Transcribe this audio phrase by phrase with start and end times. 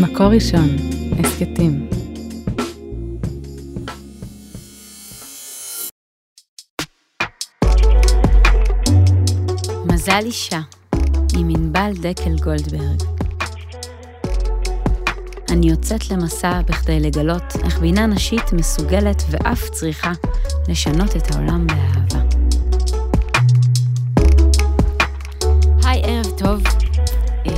[0.00, 0.68] מקור ראשון,
[1.18, 1.88] הסכתים.
[9.86, 10.60] מזל אישה,
[11.38, 13.02] עם ענבל דקל גולדברג.
[15.50, 20.12] אני יוצאת למסע בכדי לגלות איך בינה נשית מסוגלת ואף צריכה
[20.68, 22.20] לשנות את העולם באהבה.
[25.84, 26.62] היי, ערב טוב.
[27.46, 27.52] אה,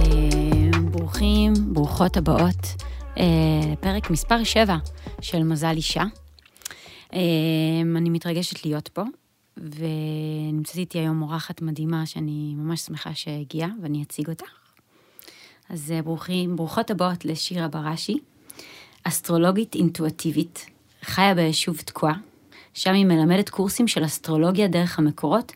[0.90, 1.52] ברוכים,
[1.86, 2.82] ברוכות הבאות.
[3.18, 4.76] אה, פרק מספר 7
[5.20, 6.04] של מזל אישה.
[7.12, 7.20] אה,
[7.96, 9.02] אני מתרגשת להיות פה,
[9.56, 14.44] ונמצאת איתי היום אורחת מדהימה שאני ממש שמחה שהגיעה, ואני אציג אותה.
[15.70, 18.18] אז אה, ברוכים, ברוכות הבאות לשירה בראשי,
[19.04, 20.66] אסטרולוגית אינטואטיבית,
[21.02, 22.12] חיה ביישוב תקוע,
[22.74, 25.52] שם היא מלמדת קורסים של אסטרולוגיה דרך המקורות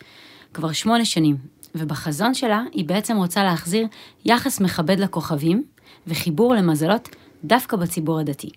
[0.54, 1.36] כבר שמונה שנים,
[1.74, 3.86] ובחזון שלה היא בעצם רוצה להחזיר
[4.24, 5.64] יחס מכבד לכוכבים
[6.06, 7.08] וחיבור למזלות
[7.44, 8.50] דווקא בציבור הדתי.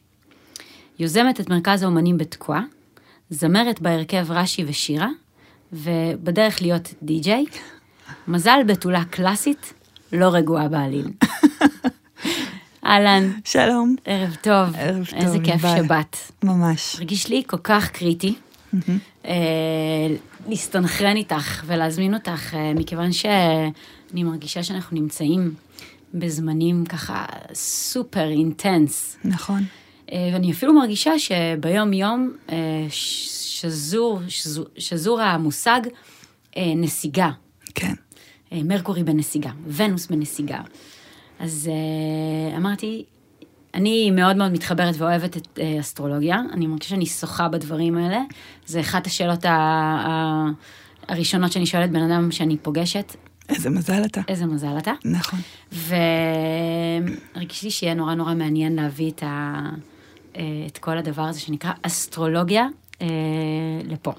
[0.99, 2.59] יוזמת את מרכז האומנים בתקוע,
[3.29, 5.09] זמרת בהרכב רש"י ושירה,
[5.73, 7.45] ובדרך להיות די-ג'יי,
[8.27, 9.73] מזל בתולה קלאסית,
[10.13, 11.07] לא רגועה בעליל.
[12.85, 13.95] אהלן, שלום.
[14.05, 14.75] ערב טוב.
[14.75, 15.83] ערב טוב, איזה כיף ענבל.
[15.83, 16.17] שבאת.
[16.43, 16.95] ממש.
[16.95, 18.35] הרגיש לי כל כך קריטי
[19.25, 19.35] אה,
[20.47, 25.53] להסתנכרן איתך ולהזמין אותך, אה, מכיוון שאני מרגישה שאנחנו נמצאים
[26.13, 29.17] בזמנים ככה סופר אינטנס.
[29.25, 29.63] נכון.
[30.11, 35.81] אה, ואני אפילו מרגישה שביום יום אה, שזור, שזור, שזור המושג
[36.57, 37.29] אה, נסיגה.
[37.75, 37.93] כן.
[38.51, 40.59] מרקורי בנסיגה, ונוס בנסיגה.
[41.39, 41.69] אז
[42.57, 43.05] אמרתי,
[43.73, 48.21] אני מאוד מאוד מתחברת ואוהבת את אסטרולוגיה, אני מרגישה שאני שוחה בדברים האלה.
[48.65, 50.47] זה אחת השאלות ה-
[51.07, 53.15] הראשונות שאני שואלת בן אדם שאני פוגשת,
[53.49, 54.21] איזה מזל אתה.
[54.27, 54.91] איזה מזל אתה?
[55.05, 55.39] נכון.
[55.71, 59.59] והרגיש לי שיהיה נורא נורא מעניין להביא את, ה...
[60.35, 62.67] אה, את כל הדבר הזה שנקרא אסטרולוגיה
[63.01, 63.07] אה,
[63.85, 64.13] לפה.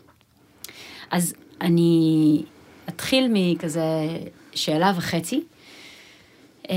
[1.11, 2.43] אז אני
[2.89, 3.83] אתחיל מכזה
[4.55, 5.45] שאלה וחצי.
[6.71, 6.75] אה,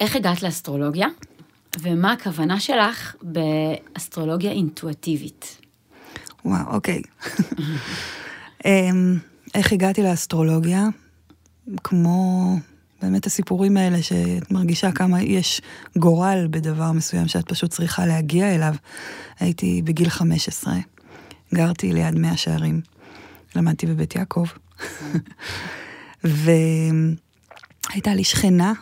[0.00, 1.08] איך הגעת לאסטרולוגיה,
[1.80, 5.60] ומה הכוונה שלך באסטרולוגיה אינטואטיבית?
[6.44, 7.02] וואו, אוקיי.
[9.54, 10.86] איך הגעתי לאסטרולוגיה?
[11.84, 12.56] כמו
[13.02, 15.60] באמת הסיפורים האלה שאת מרגישה כמה יש
[15.98, 18.74] גורל בדבר מסוים שאת פשוט צריכה להגיע אליו.
[19.40, 20.74] הייתי בגיל 15,
[21.54, 22.80] גרתי ליד מאה שערים,
[23.56, 24.46] למדתי בבית יעקב.
[26.24, 28.72] והייתה לי שכנה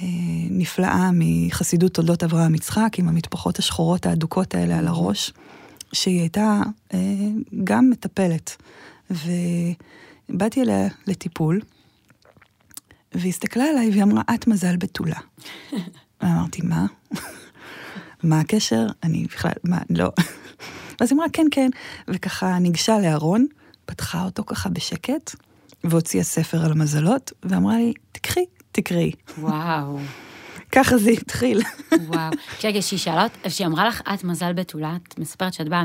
[0.00, 0.06] אה,
[0.50, 5.32] נפלאה מחסידות תולדות אברהם יצחק, עם המטפחות השחורות האדוקות האלה על הראש,
[5.92, 6.60] שהיא הייתה
[6.94, 6.98] אה,
[7.64, 8.56] גם מטפלת.
[9.10, 11.60] ובאתי אליה לטיפול,
[13.14, 15.18] והיא הסתכלה עליי והיא אמרה, את מזל בתולה.
[16.20, 16.86] ואמרתי, מה?
[18.22, 18.86] מה הקשר?
[19.02, 20.10] אני בכלל, מה, לא.
[21.00, 21.70] ואז היא אמרה, כן, כן,
[22.08, 23.46] וככה ניגשה לארון,
[23.86, 25.34] פתחה אותו ככה בשקט,
[25.84, 29.12] והוציאה ספר על המזלות, ואמרה לי, תקחי, תקראי.
[29.38, 29.98] וואו,
[30.72, 31.62] ככה זה התחיל.
[32.06, 32.30] וואו.
[32.58, 35.82] כשרגע, שהיא שאלה, כשהיא אמרה לך, את מזל בתולה, את מספרת שאת באה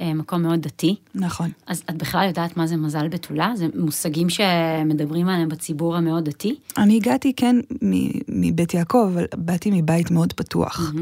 [0.00, 0.96] ממקום מאוד דתי.
[1.14, 1.50] נכון.
[1.66, 3.52] אז את בכלל יודעת מה זה מזל בתולה?
[3.54, 6.56] זה מושגים שמדברים עליהם בציבור המאוד דתי?
[6.78, 7.56] אני הגעתי, כן,
[8.28, 10.92] מבית יעקב, אבל באתי מבית מאוד פתוח.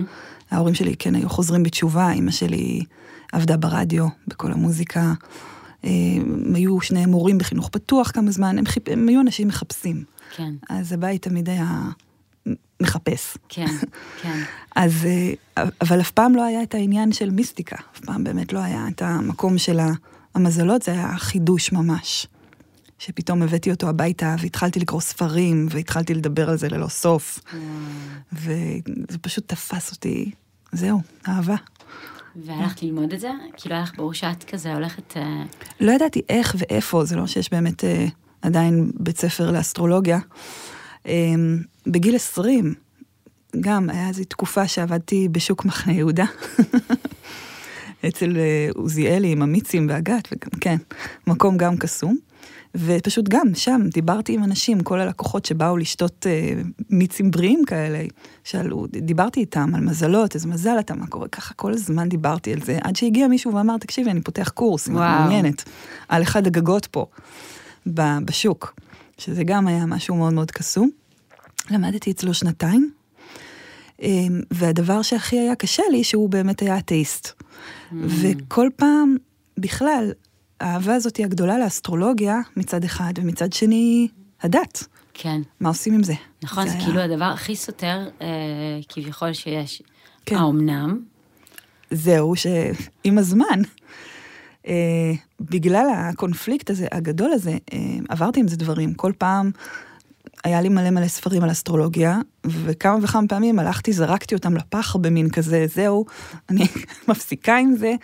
[0.50, 2.80] ההורים שלי כן היו חוזרים בתשובה, אימא שלי
[3.32, 5.12] עבדה ברדיו, בכל המוזיקה.
[5.84, 5.90] אה,
[6.46, 8.88] הם היו שניהם מורים בחינוך פתוח כמה זמן, הם, חיפ...
[8.88, 10.04] הם היו אנשים מחפשים.
[10.36, 11.82] כן, אז הבית תמיד היה
[12.82, 13.36] מחפש.
[13.48, 13.66] כן,
[14.22, 14.42] כן.
[14.76, 18.58] אז, אה, אבל אף פעם לא היה את העניין של מיסטיקה, אף פעם באמת לא
[18.58, 19.80] היה את המקום של
[20.34, 22.26] המזלות, זה היה חידוש ממש.
[22.98, 27.40] שפתאום הבאתי אותו הביתה והתחלתי לקרוא ספרים והתחלתי לדבר על זה ללא סוף.
[28.32, 30.30] וזה פשוט תפס אותי,
[30.72, 31.56] זהו, אהבה.
[32.36, 33.30] והלכת ללמוד את זה?
[33.56, 35.16] כאילו היה לך ברור שאת כזה הולכת...
[35.16, 35.42] אה,
[35.80, 38.06] לא ידעתי איך ואיפה, זה לא שיש באמת אה,
[38.42, 40.18] עדיין בית ספר לאסטרולוגיה.
[41.08, 41.14] אה,
[41.86, 42.74] בגיל 20,
[43.60, 46.24] גם היה איזו תקופה שעבדתי בשוק מחנה יהודה.
[48.08, 50.76] אצל אה, עוזיאלי עם המיצים והגת, וגם, כן,
[51.26, 52.16] מקום גם קסום.
[52.74, 56.52] ופשוט גם שם דיברתי עם אנשים, כל הלקוחות שבאו לשתות אה,
[56.90, 58.04] מיצים בריאים כאלה,
[58.44, 62.60] שאלו, דיברתי איתם על מזלות, איזה מזל אתה, מה קורה, ככה כל הזמן דיברתי על
[62.60, 65.00] זה, עד שהגיע מישהו ואמר, תקשיבי, אני פותח קורס, אם את.
[65.00, 65.64] מעוניינת,
[66.08, 67.06] על אחד הגגות פה,
[68.24, 68.74] בשוק,
[69.18, 70.90] שזה גם היה משהו מאוד מאוד קסום.
[71.70, 72.90] למדתי אצלו שנתיים,
[74.02, 77.42] אמ, והדבר שהכי היה קשה לי, שהוא באמת היה אתאיסט.
[77.92, 79.16] וכל פעם,
[79.58, 80.12] בכלל,
[80.60, 84.08] האהבה הזאת היא הגדולה לאסטרולוגיה מצד אחד, ומצד שני,
[84.42, 84.84] הדת.
[85.14, 85.40] כן.
[85.60, 86.14] מה עושים עם זה?
[86.42, 88.26] נכון, זה, היה- כאילו הדבר הכי סותר, אה,
[88.88, 89.82] כביכול שיש.
[90.26, 90.36] כן.
[90.36, 91.00] האומנם?
[91.90, 93.60] זהו, שעם הזמן,
[95.40, 97.78] בגלל הקונפליקט הזה, הגדול הזה, אה,
[98.08, 98.94] עברתי עם זה דברים.
[98.94, 99.50] כל פעם
[100.44, 105.30] היה לי מלא מלא ספרים על אסטרולוגיה, וכמה וכמה פעמים הלכתי, זרקתי אותם לפח במין
[105.30, 106.06] כזה, זהו,
[106.50, 106.66] אני
[107.08, 107.94] מפסיקה עם זה.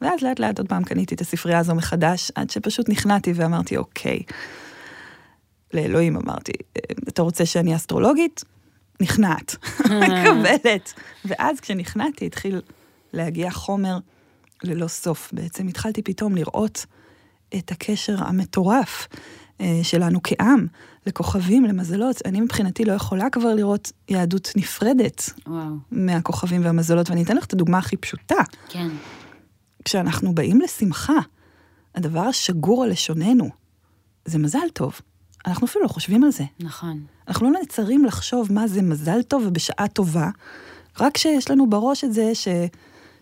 [0.00, 4.22] ואז לאט לאט עוד פעם קניתי את הספרייה הזו מחדש, עד שפשוט נכנעתי ואמרתי, אוקיי.
[5.74, 8.44] לאלוהים אמרתי, "אה, אתה רוצה שאני אסטרולוגית?
[9.00, 10.92] נכנעת, מקבלת.
[11.24, 12.60] ואז כשנכנעתי התחיל
[13.12, 13.98] להגיע חומר
[14.64, 15.30] ללא סוף.
[15.32, 16.86] בעצם התחלתי פתאום לראות
[17.58, 19.08] את הקשר המטורף
[19.60, 20.66] אה, שלנו כעם,
[21.06, 22.16] לכוכבים, למזלות.
[22.24, 27.52] אני מבחינתי לא יכולה כבר לראות יהדות נפרדת וואו, מהכוכבים והמזלות, ואני אתן לך את
[27.52, 28.42] הדוגמה הכי פשוטה.
[28.68, 28.88] כן.
[29.84, 31.18] כשאנחנו באים לשמחה,
[31.94, 33.50] הדבר השגור על לשוננו
[34.24, 35.00] זה מזל טוב.
[35.46, 36.44] אנחנו אפילו לא חושבים על זה.
[36.60, 37.00] נכון.
[37.28, 40.30] אנחנו לא נעצרים לחשוב מה זה מזל טוב ובשעה טובה,
[41.00, 42.48] רק שיש לנו בראש את זה ש...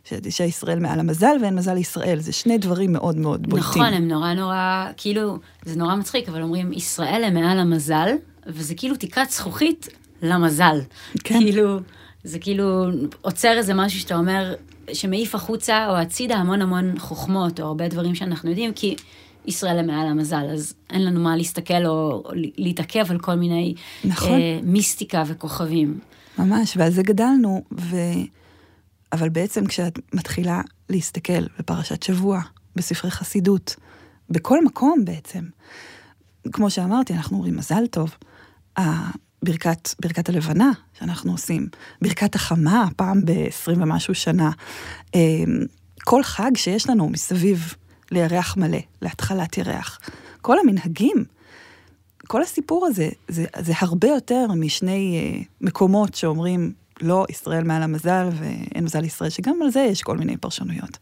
[0.05, 0.13] ש...
[0.31, 2.21] שישראל מעל המזל ואין מזל לישראל.
[2.21, 3.83] זה שני דברים מאוד מאוד בולטים.
[3.83, 8.09] נכון, הם נורא נורא, כאילו, זה נורא מצחיק, אבל אומרים, ישראל הם מעל המזל,
[8.47, 9.89] וזה כאילו תקרת זכוכית
[10.23, 10.81] למזל.
[11.25, 11.39] כן.
[11.39, 11.79] כאילו,
[12.25, 12.87] זה כאילו
[13.21, 14.55] עוצר איזה משהו שאתה אומר,
[14.93, 18.97] שמעיף החוצה או הצידה המון המון חוכמות, או הרבה דברים שאנחנו יודעים, כי
[19.47, 23.75] ישראל הם מעל המזל, אז אין לנו מה להסתכל או להתעכב על כל מיני
[24.05, 24.33] נכון.
[24.33, 25.99] אה, מיסטיקה וכוכבים.
[26.39, 27.97] ממש, ועל זה גדלנו, ו...
[29.13, 32.41] אבל בעצם כשאת מתחילה להסתכל בפרשת שבוע,
[32.77, 33.77] בספרי חסידות,
[34.31, 35.45] בכל מקום בעצם,
[36.53, 38.15] כמו שאמרתי, אנחנו אומרים מזל טוב,
[39.43, 41.69] ברכת, ברכת הלבנה שאנחנו עושים,
[42.03, 44.51] ברכת החמה, פעם ב-20 ומשהו שנה,
[45.15, 45.21] אה,
[46.05, 47.75] כל חג שיש לנו מסביב
[48.11, 50.01] לירח מלא, להתחלת ירח,
[50.41, 51.25] כל המנהגים,
[52.27, 58.29] כל הסיפור הזה, זה, זה הרבה יותר משני uh, מקומות שאומרים, לא, ישראל מעל המזל
[58.33, 60.99] ואין מזל לישראל, שגם על זה יש כל מיני פרשנויות.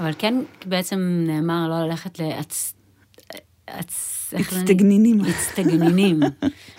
[0.00, 0.34] אבל כן
[0.66, 2.74] בעצם נאמר לא ללכת לאצ...
[3.80, 4.22] אצ...
[4.32, 6.20] לא- אצטגנינים.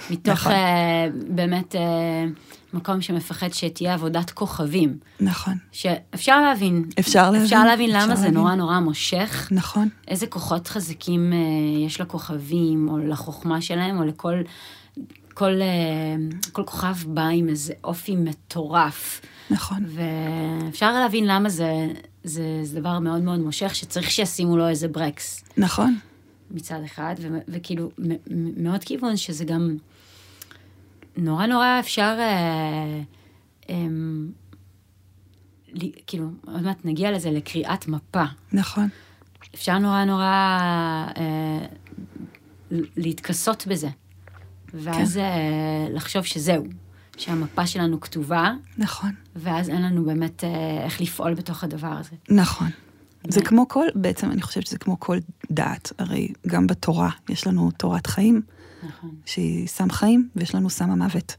[0.09, 0.51] מתוך נכון.
[0.51, 2.25] אה, באמת אה,
[2.73, 4.97] מקום שמפחד שתהיה עבודת כוכבים.
[5.19, 6.85] נכון, שאפשר להבין.
[6.99, 8.39] אפשר להבין, אפשר להבין אפשר למה זה להבין.
[8.39, 9.47] נורא נורא מושך.
[9.51, 11.37] נכון, איזה כוחות חזקים אה,
[11.85, 14.41] יש לכוכבים, או לחוכמה שלהם, או לכל...
[15.33, 16.15] כל, אה,
[16.51, 19.21] כל כוכב בא עם איזה אופי מטורף.
[19.49, 21.87] נכון, ואפשר להבין למה זה,
[22.23, 25.43] זה, זה דבר מאוד מאוד מושך, שצריך שישימו לו איזה ברקס.
[25.57, 25.97] נכון,
[26.51, 27.91] מצד אחד, ו, וכאילו
[28.57, 29.77] מאוד כיוון שזה גם
[31.17, 33.01] נורא נורא אפשר, אה,
[33.69, 33.75] אה,
[35.73, 38.23] לי, כאילו, עוד מעט נגיע לזה, לקריאת מפה.
[38.53, 38.89] נכון,
[39.55, 40.23] אפשר נורא נורא
[41.17, 41.65] אה,
[42.71, 43.87] להתכסות בזה,
[44.73, 45.19] ואז כן.
[45.19, 46.63] אה, לחשוב שזהו,
[47.17, 52.15] שהמפה שלנו כתובה, נכון, ואז אין לנו באמת אה, איך לפעול בתוך הדבר הזה.
[52.29, 52.69] נכון.
[53.27, 55.17] זה כמו כל, בעצם אני חושבת שזה כמו כל
[55.51, 58.41] דת, הרי גם בתורה יש לנו תורת חיים,
[58.87, 59.15] נכון.
[59.25, 61.35] שהיא סם חיים, ויש לנו סם המוות.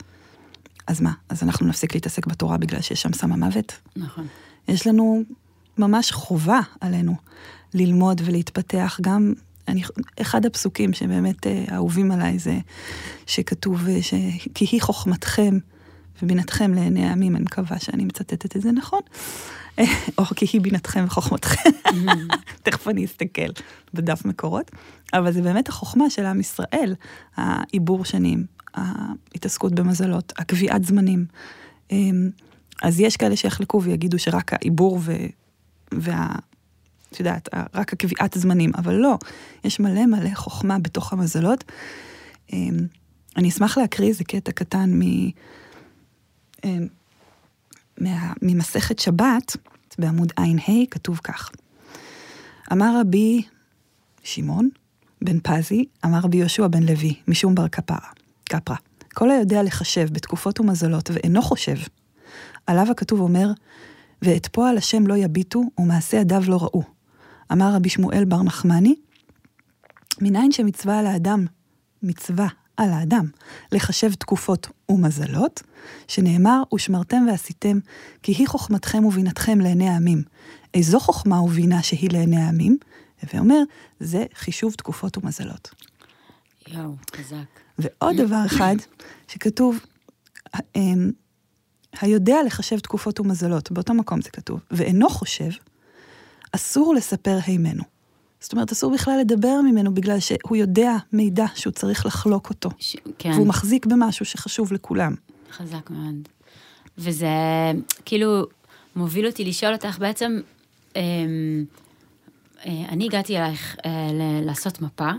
[0.86, 3.72] אז מה, אז אנחנו נפסיק להתעסק בתורה בגלל שיש שם סם המוות?
[3.96, 4.26] נכון.
[4.68, 5.22] יש לנו
[5.78, 7.16] ממש חובה עלינו
[7.74, 8.98] ללמוד ולהתפתח.
[9.02, 9.32] גם,
[9.68, 9.82] אני,
[10.20, 12.58] אחד הפסוקים שבאמת אה, אהובים עליי זה
[13.26, 14.14] שכתוב, אה, ש...
[14.54, 15.58] כי היא חוכמתכם
[16.22, 19.00] ובינתכם לעיני העמים, אני מקווה שאני מצטטת את זה נכון,
[20.18, 21.70] או כי היא בינתכם וחוכמתכם,
[22.62, 23.50] תכף אני אסתכל
[23.94, 24.70] בדף מקורות,
[25.12, 26.94] אבל זה באמת החוכמה של עם ישראל,
[27.36, 31.26] העיבור שנים, ההתעסקות במזלות, הקביעת זמנים.
[31.90, 32.30] אמ,
[32.82, 35.12] אז יש כאלה שיחלקו ויגידו שרק העיבור ו...
[35.92, 36.34] וה...
[37.14, 39.18] את יודעת, רק הקביעת זמנים, אבל לא,
[39.64, 41.64] יש מלא מלא חוכמה בתוך המזלות.
[42.52, 42.86] אמ,
[43.36, 45.02] אני אשמח להקריא איזה קטע קטן מ...
[46.64, 46.86] אמ,
[47.98, 48.32] מה...
[48.42, 49.56] ממסכת שבת,
[49.98, 51.50] בעמוד ע"ה, כתוב כך:
[52.72, 53.42] אמר רבי
[54.22, 54.68] שמעון
[55.22, 58.08] בן פזי, אמר רבי יהושע בן לוי, משום בר כפרה,
[58.46, 58.76] כפרה,
[59.14, 61.76] כל היודע לחשב בתקופות ומזלות ואינו חושב,
[62.66, 63.50] עליו הכתוב אומר,
[64.22, 66.93] ואת פועל השם לא יביטו, ומעשה ידיו לא ראו.
[67.52, 68.94] אמר רבי שמואל בר נחמני,
[70.20, 71.46] מניין שמצווה על האדם,
[72.02, 73.26] מצווה על האדם,
[73.72, 75.62] לחשב תקופות ומזלות,
[76.08, 77.78] שנאמר, ושמרתם ועשיתם,
[78.22, 80.22] כי היא חוכמתכם ובינתכם לעיני העמים.
[80.74, 82.78] איזו חוכמה ובינה שהיא לעיני העמים?
[83.22, 83.62] הווה אומר,
[84.00, 85.70] זה חישוב תקופות ומזלות.
[86.68, 87.36] יואו, חזק.
[87.78, 88.76] ועוד דבר אחד
[89.28, 89.80] שכתוב,
[90.76, 91.10] אמ,
[92.00, 95.50] היודע לחשב תקופות ומזלות, באותו מקום זה כתוב, ואינו חושב,
[96.54, 97.82] אסור לספר הימנו.
[98.40, 102.70] זאת אומרת, אסור בכלל לדבר ממנו בגלל שהוא יודע מידע שהוא צריך לחלוק אותו.
[102.78, 102.96] ש...
[103.18, 103.30] כן.
[103.30, 105.14] והוא מחזיק במשהו שחשוב לכולם.
[105.52, 106.28] חזק מאוד.
[106.98, 107.26] וזה
[108.04, 108.42] כאילו
[108.96, 110.40] מוביל אותי לשאול אותך בעצם,
[110.96, 111.00] אמ,
[112.66, 115.10] אה, אני הגעתי אלייך אה, ל- לעשות מפה,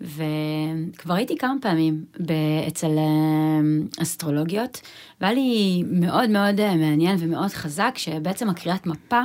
[0.00, 2.32] וכבר הייתי כמה פעמים ב-
[2.68, 4.80] אצל אה, אסטרולוגיות,
[5.20, 9.20] והיה לי מאוד מאוד אה, מעניין ומאוד חזק, שבעצם הקריאת מפה,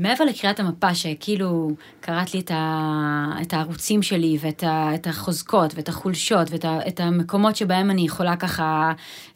[0.00, 5.74] מעבר לקריאת המפה, שכאילו קראת לי את, ה, את הערוצים שלי, ואת ה, את החוזקות,
[5.74, 8.92] ואת החולשות, ואת ה, את המקומות שבהם אני יכולה ככה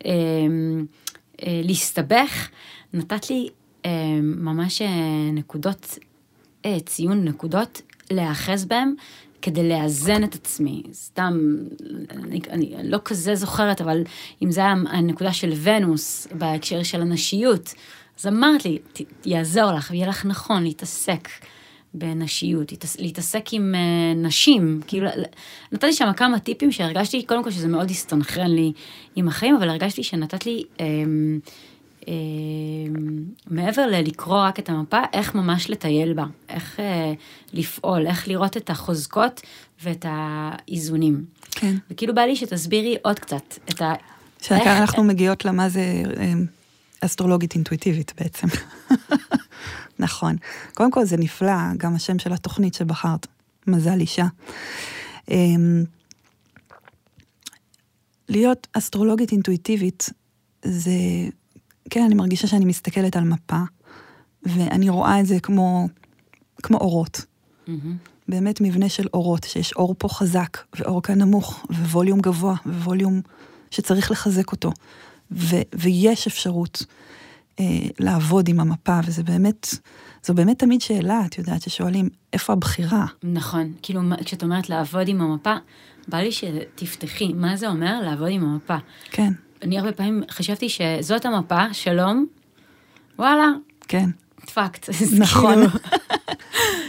[0.07, 0.11] אה,
[1.43, 2.49] אה, להסתבך,
[2.93, 3.49] נתת לי
[3.87, 3.91] אה,
[4.23, 4.83] ממש
[5.33, 5.99] נקודות,
[6.65, 8.95] אה, ציון נקודות להיאחז בהם.
[9.43, 11.57] כדי לאזן את עצמי, סתם,
[12.11, 14.03] אני, אני לא כזה זוכרת, אבל
[14.43, 17.75] אם זה היה הנקודה של ונוס בהקשר של הנשיות,
[18.21, 18.79] אז אמרת לי,
[19.25, 21.29] יעזור לך, ויהיה לך נכון להתעסק
[21.95, 25.09] בנשיות, להתעס, להתעסק עם uh, נשים, כאילו,
[25.73, 28.73] נתת לי שם כמה טיפים שהרגשתי, קודם כל שזה מאוד הסתנכרן לי
[29.17, 30.81] עם החיים, אבל הרגשתי שנתת לי, um,
[32.01, 32.07] um,
[33.47, 36.83] מעבר ללקרוא רק את המפה, איך ממש לטייל בה, איך uh,
[37.53, 39.41] לפעול, איך לראות את החוזקות
[39.83, 41.25] ואת האיזונים.
[41.51, 41.75] כן.
[41.91, 43.93] וכאילו בא לי שתסבירי עוד קצת את ה...
[44.43, 45.81] שכאן איך- אנחנו מגיעות למה זה
[46.17, 46.33] אה,
[47.05, 48.47] אסטרולוגית אינטואיטיבית בעצם.
[49.99, 50.37] נכון.
[50.75, 53.27] קודם כל זה נפלא, גם השם של התוכנית שבחרת,
[53.67, 54.27] מזל אישה.
[55.31, 55.85] אמ,
[58.29, 60.11] להיות אסטרולוגית אינטואיטיבית
[60.65, 60.91] זה,
[61.91, 63.61] כן, אני מרגישה שאני מסתכלת על מפה,
[64.43, 65.89] ואני רואה את זה כמו,
[66.63, 67.25] כמו אורות.
[67.67, 67.97] מהמם.
[68.29, 73.21] באמת מבנה של אורות, שיש אור פה חזק, ואור כאן נמוך, וווליום גבוה, וווליום
[73.71, 74.73] שצריך לחזק אותו.
[75.31, 76.83] ו- ויש אפשרות
[77.61, 77.65] אה,
[78.01, 79.67] לעבוד עם המפה, וזה באמת,
[80.23, 83.07] זו באמת תמיד שאלה, את יודעת, ששואלים, איפה הבחירה?
[83.23, 85.55] נכון, כאילו כשאת אומרת לעבוד עם המפה,
[86.09, 88.77] בא לי שתפתחי, מה זה אומר לעבוד עם המפה?
[89.11, 92.27] כן, אני הרבה פעמים חשבתי שזאת המפה, שלום,
[93.19, 93.49] וואלה,
[93.89, 94.11] כן,
[94.47, 94.89] דפקט.
[95.19, 95.55] נכון.
[95.55, 95.79] כאילו,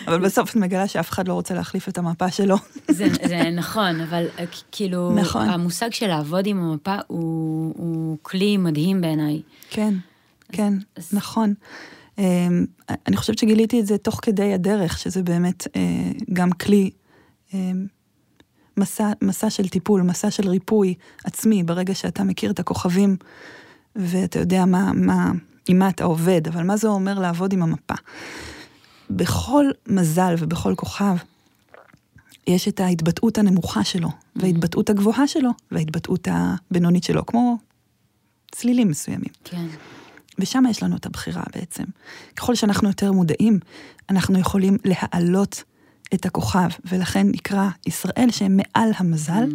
[0.07, 2.55] אבל בסוף את מגלה שאף אחד לא רוצה להחליף את המפה שלו.
[2.91, 5.50] זה, זה נכון, אבל אה, כאילו, נכון.
[5.50, 9.41] המושג של לעבוד עם המפה הוא, הוא כלי מדהים בעיניי.
[9.69, 9.93] כן,
[10.51, 11.53] כן, אז- נכון.
[12.17, 12.65] אמ,
[13.07, 15.81] אני חושבת שגיליתי את זה תוך כדי הדרך, שזה באמת אה,
[16.33, 16.89] גם כלי,
[17.53, 17.85] אמ,
[18.77, 20.93] מסע, מסע של טיפול, מסע של ריפוי
[21.25, 23.17] עצמי, ברגע שאתה מכיר את הכוכבים
[23.95, 25.31] ואתה יודע מה, מה,
[25.67, 27.93] עם מה אתה עובד, אבל מה זה אומר לעבוד עם המפה?
[29.10, 31.15] בכל מזל ובכל כוכב
[32.48, 37.57] יש את ההתבטאות הנמוכה שלו, וההתבטאות הגבוהה שלו, וההתבטאות הבינונית שלו, כמו
[38.51, 39.29] צלילים מסוימים.
[39.43, 39.65] כן,
[40.39, 41.84] ושם יש לנו את הבחירה בעצם.
[42.36, 43.60] ככל שאנחנו יותר מודעים,
[44.10, 45.63] אנחנו יכולים להעלות
[46.13, 49.50] את הכוכב, ולכן נקרא ישראל שהם מעל המזל,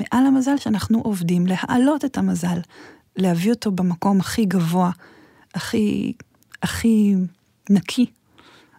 [0.00, 2.58] מעל המזל שאנחנו עובדים להעלות את המזל,
[3.16, 4.90] להביא אותו במקום הכי גבוה,
[5.54, 6.12] הכי,
[6.62, 7.14] הכי
[7.70, 8.06] נקי,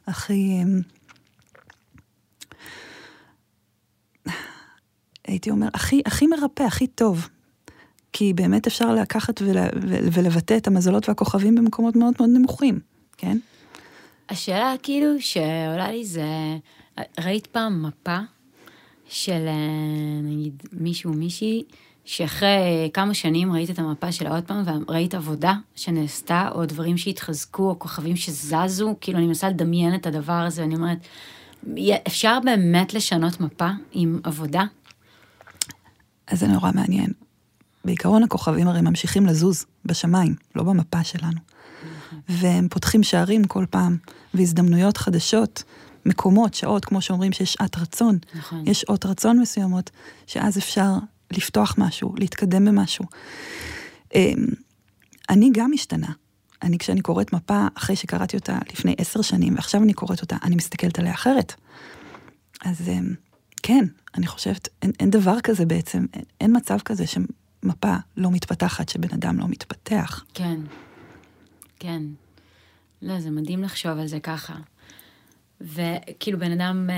[0.07, 0.33] הכי...
[0.63, 0.81] אמ,
[5.27, 7.29] הייתי אומר, הכי, הכי מרפא, הכי טוב.
[8.13, 12.79] כי באמת אפשר לקחת ול, ו- ולבטא את המזלות והכוכבים במקומות מאוד מאוד נמוכים,
[13.17, 13.37] כן?
[14.29, 16.57] השאלה כאילו שעולה לי זה,
[17.19, 18.17] ראית פעם מפה
[19.09, 21.63] של אה, נגיד מישהו מישהי,
[22.05, 27.69] שאחרי כמה שנים ראית את המפה שלה עוד פעם, וראית עבודה שנעשתה, או דברים שהתחזקו,
[27.69, 30.97] או כוכבים שזזו, כאילו אני מנסה לדמיין את הדבר הזה, ואני אומרת,
[32.07, 34.63] אפשר באמת לשנות מפה עם עבודה?
[36.27, 37.11] אז זה נורא מעניין.
[37.85, 41.39] בעיקרון הכוכבים הרי ממשיכים לזוז בשמיים, לא במפה שלנו.
[42.29, 43.97] והם פותחים שערים כל פעם,
[44.33, 45.63] והזדמנויות חדשות,
[46.05, 48.17] מקומות, שעות, כמו שאומרים שיש שעת רצון.
[48.35, 48.63] נכון.
[48.67, 49.89] יש שעות רצון מסוימות,
[50.27, 50.91] שאז אפשר
[51.31, 53.05] לפתוח משהו, להתקדם במשהו.
[54.15, 54.45] אמ,
[55.29, 56.11] אני גם משתנה.
[56.63, 60.55] אני, כשאני קוראת מפה, אחרי שקראתי אותה לפני עשר שנים, ועכשיו אני קוראת אותה, אני
[60.55, 61.53] מסתכלת עליה אחרת.
[62.65, 63.13] אז אמ,
[63.63, 68.89] כן, אני חושבת, אין, אין דבר כזה בעצם, אין, אין מצב כזה שמפה לא מתפתחת,
[68.89, 70.25] שבן אדם לא מתפתח.
[70.33, 70.59] כן,
[71.79, 72.03] כן.
[73.01, 74.53] לא, זה מדהים לחשוב על זה ככה.
[75.61, 76.95] וכאילו בן אדם, אה,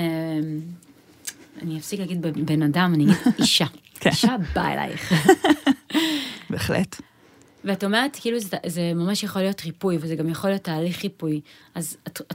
[1.61, 3.65] אני אפסיק להגיד בן אדם, אני אגיד אישה.
[3.99, 4.09] כן.
[4.09, 5.13] אישה באה אלייך.
[6.49, 7.01] בהחלט.
[7.63, 11.41] ואת אומרת, כאילו זה, זה ממש יכול להיות ריפוי, וזה גם יכול להיות תהליך ריפוי.
[11.75, 12.33] אז את, את,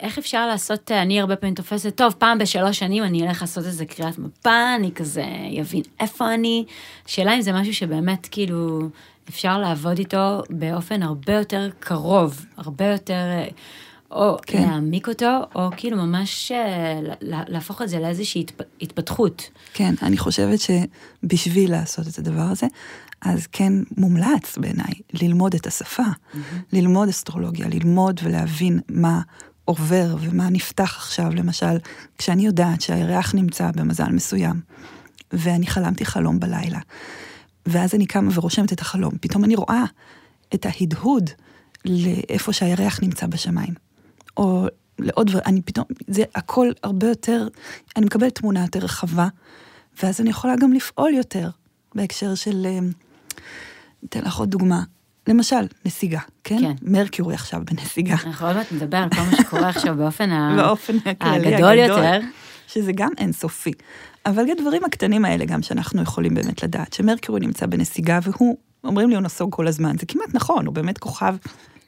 [0.00, 3.86] איך אפשר לעשות, אני הרבה פעמים תופסת, טוב, פעם בשלוש שנים אני אלך לעשות איזה
[3.86, 5.24] קריאת מפה, אני כזה
[5.60, 6.64] אבין איפה אני.
[7.06, 8.88] שאלה אם זה משהו שבאמת כאילו
[9.28, 13.24] אפשר לעבוד איתו באופן הרבה יותר קרוב, הרבה יותר,
[14.12, 14.62] או כן.
[14.62, 19.50] להעמיק אותו, או כאילו ממש אה, לה- להפוך את זה לאיזושהי התפ- התפתחות.
[19.74, 22.66] כן, אני חושבת שבשביל לעשות את הדבר הזה,
[23.22, 26.02] אז כן מומלץ בעיניי ללמוד את השפה,
[26.72, 29.20] ללמוד אסטרולוגיה, ללמוד ולהבין מה
[29.64, 31.76] עובר ומה נפתח עכשיו, למשל,
[32.18, 34.60] כשאני יודעת שהירח נמצא במזל מסוים,
[35.32, 36.78] ואני חלמתי חלום בלילה,
[37.66, 39.84] ואז אני קמה ורושמת את החלום, פתאום אני רואה
[40.54, 41.30] את ההדהוד
[41.84, 43.74] לאיפה שהירח נמצא בשמיים.
[44.36, 44.66] או
[44.98, 47.48] לעוד דברים, אני פתאום, זה הכל הרבה יותר,
[47.96, 49.28] אני מקבלת תמונה יותר רחבה,
[50.02, 51.50] ואז אני יכולה גם לפעול יותר
[51.94, 52.78] בהקשר של, אה,
[54.04, 54.82] אתן לך עוד דוגמה,
[55.28, 56.58] למשל, נסיגה, כן?
[56.60, 56.72] כן.
[56.82, 58.16] מרקיורי עכשיו בנסיגה.
[58.26, 62.20] אנחנו עוד מעט נדבר על כל מה שקורה עכשיו באופן ה- באופן הכללי הגדול יותר.
[62.66, 63.72] שזה גם אינסופי.
[64.26, 69.14] אבל הדברים הקטנים האלה גם שאנחנו יכולים באמת לדעת, שמרקיורי נמצא בנסיגה והוא, אומרים לי
[69.14, 71.36] הוא נסוג כל הזמן, זה כמעט נכון, הוא באמת כוכב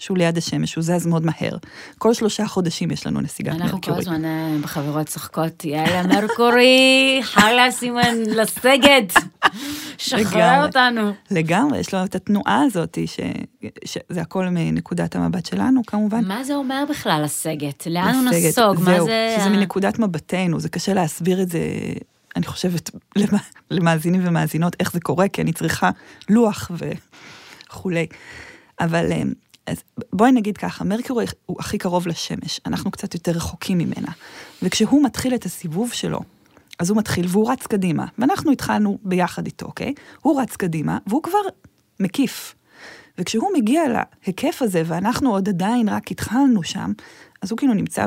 [0.05, 1.57] שהוא ליד השמש, הוא זז מאוד מהר.
[1.99, 3.93] כל שלושה חודשים יש לנו נסיגת אנחנו כל.
[3.93, 9.13] הזמן אה, בחברות צוחקות, יאללה מרקורי, חלאס סימן לסגת,
[9.99, 10.67] שחרר.
[10.67, 11.13] אותנו.
[11.31, 13.21] לגמרי, יש לו את התנועה הזאת, ש...
[13.85, 16.25] שזה הכל מנקודת המבט שלנו כמובן.
[16.25, 17.87] מה זה אומר בכלל לסגת?
[17.87, 18.25] לאן הוא.
[18.25, 18.85] נסוג?
[18.85, 19.37] מה זה...
[19.41, 21.61] שזה מנקודת מבטנו, זה קשה להסביר את זה,
[22.37, 23.39] אני חושבת, למ-
[23.71, 25.91] למאזינים ומאזינות, איך זה קורה, כי אני צריכה
[26.29, 26.71] לוח
[27.71, 28.07] וכולי.
[28.81, 29.23] אבל אה,
[29.67, 34.13] אז בואי נגיד ככה, מרקורי הוא הכי קרוב לשמש, אנחנו קצת יותר רחוקים ממנה.
[34.63, 36.21] וכשהוא מתחיל את הסיבוב שלו,
[36.79, 39.95] אז הוא מתחיל והוא רץ קדימה, ואנחנו התחלנו ביחד איתו, אוקיי?
[40.23, 41.39] הוא רץ קדימה, והוא כבר
[42.01, 42.55] מקיף.
[43.19, 43.83] וכשהוא מגיע
[44.27, 46.93] להיקף הזה, ואנחנו עוד עדיין רק התחלנו שם,
[47.43, 48.07] אז הוא כאילו נמצא,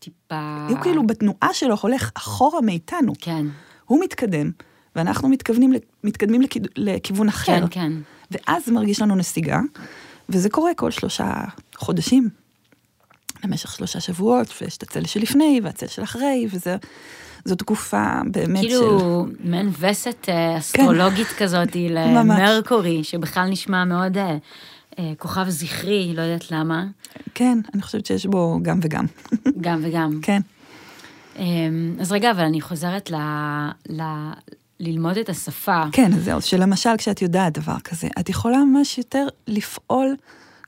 [0.00, 0.66] טיפה...
[0.70, 3.12] הוא כאילו בתנועה שלו הולך אחורה מאיתנו.
[3.20, 3.46] כן,
[3.84, 4.50] הוא מתקדם,
[4.96, 5.72] ואנחנו מתכוונים,
[6.04, 7.60] מתקדמים לכיד- לכיוון אחר.
[7.60, 7.92] כן, כן.
[8.30, 9.60] ואז מרגיש לנו נסיגה,
[10.28, 11.34] וזה קורה כל שלושה
[11.76, 12.28] חודשים,
[13.44, 18.68] למשך שלושה שבועות, ויש את הצל שלפני והצל של אחרי, וזו תקופה באמת של...
[18.68, 22.40] כאילו מעין וסת אה, אסטרולוגית כזאת ממש.
[22.40, 24.36] למרקורי, שבכלל נשמע מאוד אה,
[24.98, 26.84] אה, כוכב זכרי, לא יודעת למה,
[27.34, 29.04] כן, אני חושבת שיש בו גם וגם.
[29.60, 30.18] גם וגם.
[30.22, 30.40] כן,
[31.38, 33.16] אמ, אז רגע, אבל אני חוזרת ל...
[33.88, 34.02] ל...
[34.80, 35.82] ללמוד את השפה.
[35.92, 40.16] כן, אז זהו, שלמשל כשאת יודעת דבר כזה, את יכולה ממש יותר לפעול,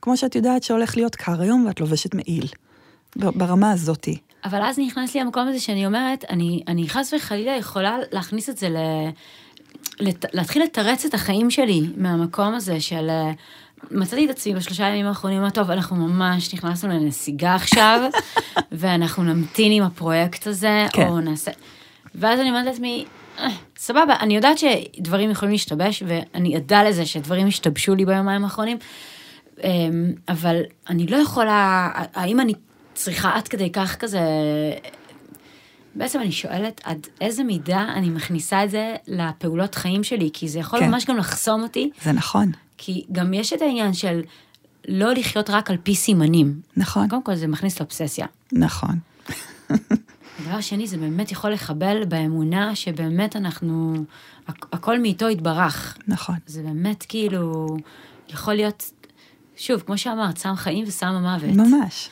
[0.02, 2.46] כמו שאת יודעת שהולך להיות קר היום ואת לובשת מעיל.
[3.16, 4.18] ברמה הזאתי.
[4.44, 8.58] אבל אז נכנס לי המקום הזה שאני אומרת, אני, אני חס וחלילה יכולה להכניס את
[8.58, 8.76] זה ל...
[10.00, 13.10] לת, להתחיל לתרץ את החיים שלי מהמקום הזה של...
[13.90, 18.10] מצאתי את עצמי בשלושה ימים האחרונים, אמרתי, טוב, אנחנו ממש נכנסנו לנסיגה עכשיו,
[18.72, 21.08] ואנחנו נמתין עם הפרויקט הזה, כן.
[21.08, 21.50] או נעשה...
[22.14, 23.10] ואז אני אומרת לעצמי, "אה,
[23.76, 28.78] סבבה, אני יודעת שדברים יכולים להשתבש, ואני עדה לזה שדברים השתבשו לי ביומיים האחרונים,
[29.64, 32.52] אמ, אבל אני לא יכולה, האם אני
[32.94, 34.20] צריכה עד כדי כך כזה...
[35.94, 40.58] בעצם אני שואלת עד איזה מידה אני מכניסה את זה לפעולות חיים שלי, כי זה
[40.58, 40.90] יכול כן.
[40.90, 44.20] ממש גם לחסום אותי, זה נכון, כי גם יש את העניין של
[44.88, 46.60] לא לחיות רק על פי סימנים.
[46.76, 48.26] נכון, קודם כל זה מכניס לאובססיה.
[48.52, 48.98] נכון.
[50.44, 53.94] דבר שני, זה באמת יכול לחבל באמונה שבאמת אנחנו,
[54.48, 55.98] הכ- הכל מאיתו יתברך.
[56.08, 56.36] נכון.
[56.46, 57.76] זה באמת כאילו,
[58.28, 58.90] יכול להיות,
[59.56, 61.56] שוב, כמו שאמרת, סם חיים וסם המוות.
[61.56, 62.08] ממש.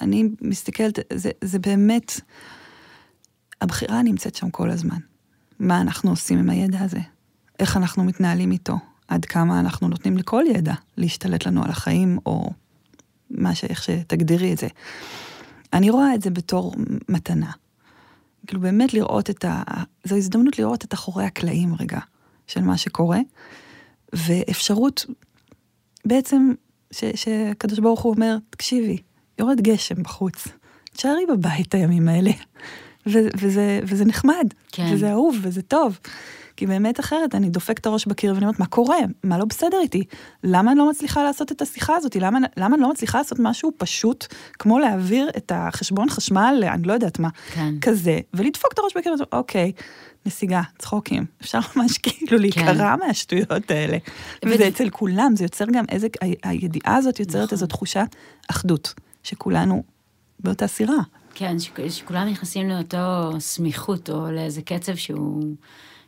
[0.00, 2.20] אני מסתכלת, זה, זה באמת,
[3.60, 4.98] הבחירה נמצאת שם כל הזמן.
[5.60, 7.00] מה אנחנו עושים עם הידע הזה?
[7.58, 8.76] איך אנחנו מתנהלים איתו?
[9.08, 12.50] עד כמה אנחנו נותנים לכל ידע להשתלט לנו על החיים, או
[13.30, 13.64] מה ש...
[13.64, 14.66] איך שתגדירי את זה.
[15.72, 16.74] אני רואה את זה בתור
[17.08, 17.50] מתנה.
[18.46, 19.62] כאילו באמת לראות את ה...
[20.04, 21.98] זו הזדמנות לראות את אחורי הקלעים רגע
[22.46, 23.18] של מה שקורה,
[24.12, 25.06] ואפשרות
[26.04, 26.52] בעצם
[26.90, 28.96] ש- שהקדוש ברוך הוא אומר, תקשיבי,
[29.38, 30.48] יורד גשם בחוץ,
[30.92, 32.30] תשארי בבית הימים האלה.
[33.06, 34.90] ו- וזה, וזה נחמד, כן.
[34.92, 35.98] וזה אהוב, וזה טוב.
[36.56, 38.96] כי באמת אחרת אני דופק את הראש בקיר ואני אומרת, מה קורה?
[39.24, 40.04] מה לא בסדר איתי?
[40.44, 42.16] למה אני לא מצליחה לעשות את השיחה הזאת?
[42.16, 44.26] למה, למה אני לא מצליחה לעשות משהו פשוט,
[44.58, 47.74] כמו להעביר את החשבון חשמל, ל- אני לא יודעת מה, כן.
[47.80, 49.72] כזה, ולדפוק את הראש בקיר ולומר, אוקיי,
[50.26, 51.24] נסיגה, צחוקים.
[51.40, 53.98] אפשר ממש כאילו להיקרע מהשטויות האלה.
[54.44, 56.06] וזה אצל כולם, זה יוצר גם איזה,
[56.42, 57.48] הידיעה הזאת יוצרת נכון.
[57.52, 58.16] איזו תחושת
[58.50, 59.82] אחדות, שכולנו
[60.40, 60.96] באותה סירה.
[61.34, 61.56] כן,
[61.88, 65.42] שכולם נכנסים לאותו סמיכות, או לאיזה קצב שהוא,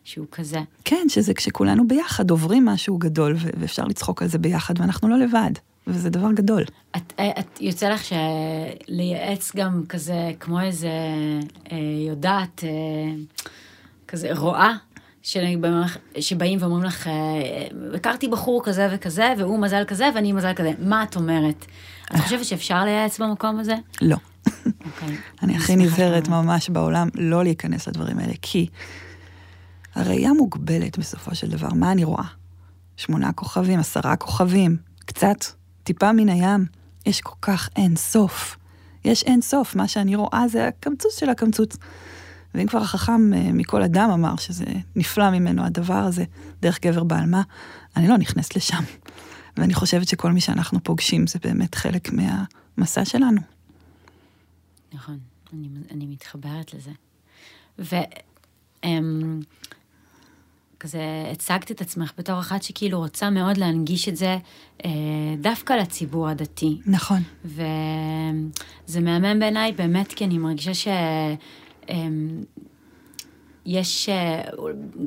[0.04, 0.60] שהוא כזה.
[0.84, 5.50] כן, שזה כשכולנו ביחד עוברים משהו גדול, ואפשר לצחוק על זה ביחד, ואנחנו לא לבד,
[5.86, 6.62] וזה דבר גדול.
[6.96, 8.12] את, אה, את יוצא לך ש...
[8.88, 10.88] לייעץ גם כזה, כמו איזה
[11.72, 11.76] אה,
[12.08, 12.70] יודעת, אה,
[14.08, 14.72] כזה רואה,
[16.20, 17.12] שבאים ואומרים לך, אה,
[17.94, 20.72] הכרתי בחור כזה וכזה, והוא מזל כזה, ואני מזל כזה.
[20.78, 21.66] מה את אומרת?
[22.04, 23.74] את חושבת שאפשר לייעץ במקום הזה?
[24.02, 24.16] לא.
[24.66, 25.16] אוקיי.
[25.42, 26.28] אני הכי נזהרת.
[26.28, 28.66] ממש בעולם לא להיכנס לדברים האלה, כי
[29.94, 31.68] הראייה מוגבלת בסופו של דבר.
[31.68, 32.24] מה אני רואה?
[32.96, 35.44] שמונה כוכבים, עשרה כוכבים, קצת,
[35.82, 36.66] טיפה מן הים.
[37.06, 38.56] יש כל כך אין סוף.
[39.04, 41.76] יש אין סוף, מה שאני רואה זה הקמצוץ של הקמצוץ.
[42.54, 44.64] ואם כבר החכם אה, מכל אדם אמר שזה
[44.96, 46.24] נפלא ממנו הדבר הזה,
[46.60, 47.42] דרך גבר בעל מה,
[47.96, 48.84] אני לא נכנסת לשם.
[49.56, 53.40] ואני חושבת שכל מי שאנחנו פוגשים זה באמת חלק מהמסע שלנו.
[54.92, 55.18] נכון,
[55.52, 56.90] אני, אני מתחברת לזה.
[57.78, 57.96] ו...
[58.84, 59.40] אמ,
[60.84, 61.00] כזה
[61.32, 64.38] הצגת את עצמך בתור אחת שכאילו רוצה מאוד להנגיש את זה
[64.84, 64.90] אה,
[65.40, 66.78] דווקא לציבור הדתי.
[66.86, 67.22] נכון.
[67.44, 70.88] וזה מהמם בעיניי באמת כי אני מרגישה ש...
[71.88, 72.42] אמ,
[73.66, 74.42] יש, אה,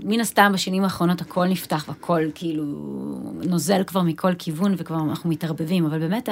[0.04, 2.64] מן הסתם בשנים האחרונות הכל נפתח והכל כאילו
[3.44, 6.30] נוזל כבר מכל כיוון וכבר אנחנו מתערבבים, אבל באמת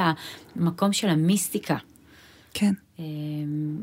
[0.56, 1.78] המקום של המיסטיקה,
[2.54, 2.74] כן.
[3.00, 3.04] אמ,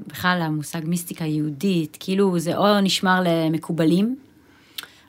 [0.06, 4.16] בכלל המושג מיסטיקה יהודית, כאילו זה או נשמר למקובלים,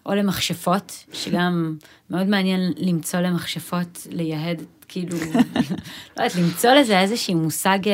[0.06, 1.78] או למכשפות, שגם
[2.10, 5.18] מאוד מעניין למצוא למכשפות, לייהד, כאילו,
[6.18, 7.94] לא יודעת, למצוא לזה איזשהו מושג אה,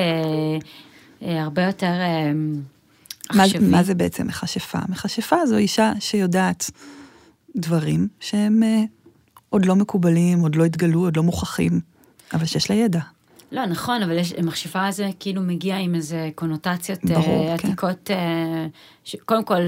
[1.22, 2.32] אה, הרבה יותר אה,
[3.34, 3.68] מה, עכשווי.
[3.68, 4.80] מה זה בעצם מכשפה?
[4.90, 6.72] מכשפה זו אישה שיודעת
[7.56, 8.84] דברים שהם אה,
[9.50, 11.80] עוד לא מקובלים, עוד לא התגלו, עוד לא מוכחים,
[12.34, 13.00] אבל שיש לה ידע.
[13.52, 17.68] לא, נכון, אבל יש, מכשפה הזה כאילו מגיע עם איזה קונוטציות ברור, אה, כן.
[17.68, 18.68] עתיקות, אה,
[19.04, 19.16] ש...
[19.26, 19.62] קודם כל,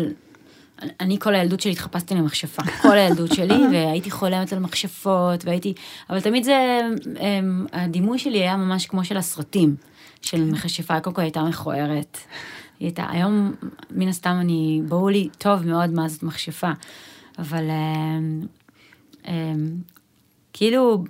[0.99, 5.73] אני כל הילדות שלי התחפשתי למכשפה, כל הילדות שלי, והייתי חולמת על מכשפות, והייתי,
[6.09, 6.79] אבל תמיד זה,
[7.19, 9.75] אמ, הדימוי שלי היה ממש כמו של הסרטים,
[10.21, 10.51] של כן.
[10.51, 12.17] מכשפה, קודם כל הייתה מכוערת.
[12.79, 13.51] היא הייתה, היום,
[13.91, 16.71] מן הסתם, אני, ברור לי טוב מאוד מה זאת מכשפה,
[17.39, 18.41] אבל אמ,
[19.27, 19.75] אמ,
[20.53, 21.03] כאילו,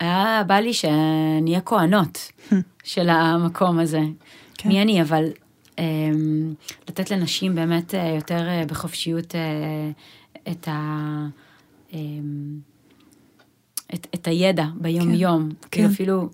[0.00, 2.32] היה בא לי שנהיה כהנות
[2.84, 4.00] של המקום הזה.
[4.54, 4.68] כן.
[4.68, 5.24] מי אני, אבל
[6.88, 9.90] לתת לנשים באמת אה, יותר אה, בחופשיות אה,
[10.52, 11.26] את ה...
[11.92, 12.58] אמ,
[13.94, 15.68] את, את הידע ביום-יום, כן.
[15.70, 16.28] כאילו אפילו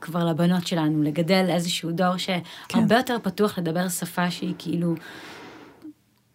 [0.00, 4.94] כבר לבנות שלנו, לגדל איזשהו דור שהרבה יותר פתוח לדבר שפה שהיא כאילו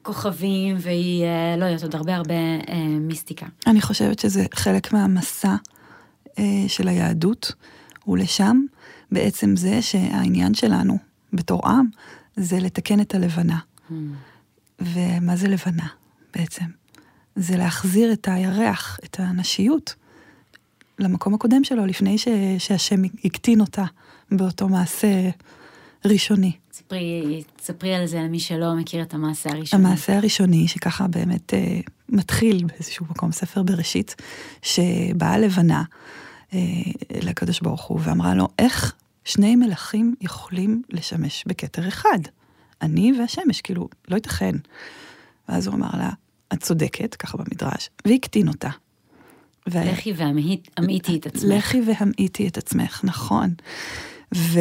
[0.01, 1.25] כוכבים, והיא,
[1.57, 2.33] לא יודעת, עוד הרבה הרבה
[2.69, 3.45] אה, מיסטיקה.
[3.67, 5.55] אני חושבת שזה חלק מהמסע
[6.39, 7.51] אה, של היהדות,
[8.07, 8.61] ולשם
[9.11, 10.97] בעצם זה שהעניין שלנו
[11.33, 11.85] בתור עם,
[12.39, 13.59] זה לתקן את הלבנה.
[14.79, 15.87] ומה זה לבנה
[16.33, 16.65] בעצם?
[17.35, 19.95] זה להחזיר את הירח, את הנשיות,
[20.99, 23.85] למקום הקודם שלו, לפני ש, שהשם הקטין אותה
[24.31, 25.29] באותו מעשה
[26.05, 26.51] ראשוני.
[26.73, 29.85] ספרי, ספרי על זה למי שלא מכיר את המעשה הראשון.
[29.85, 34.15] המעשה הראשוני, שככה באמת אה, מתחיל באיזשהו מקום, ספר בראשית,
[34.61, 35.83] שבאה לבנה
[36.53, 36.59] אה,
[37.21, 38.93] לקדוש ברוך הוא ואמרה לו, איך
[39.29, 42.19] שני מלכים יכולים לשמש בכתר אחד?
[42.81, 44.55] אני והשמש, כאילו, לא ייתכן.
[45.49, 46.09] ואז הוא אמר לה,
[46.53, 48.69] את צודקת, ככה במדרש, והקטין אותה.
[49.69, 51.43] ו- לכי והמעיטי את עצמך.
[51.47, 53.53] לכי והמעיטי את עצמך, נכון.
[54.35, 54.59] ו,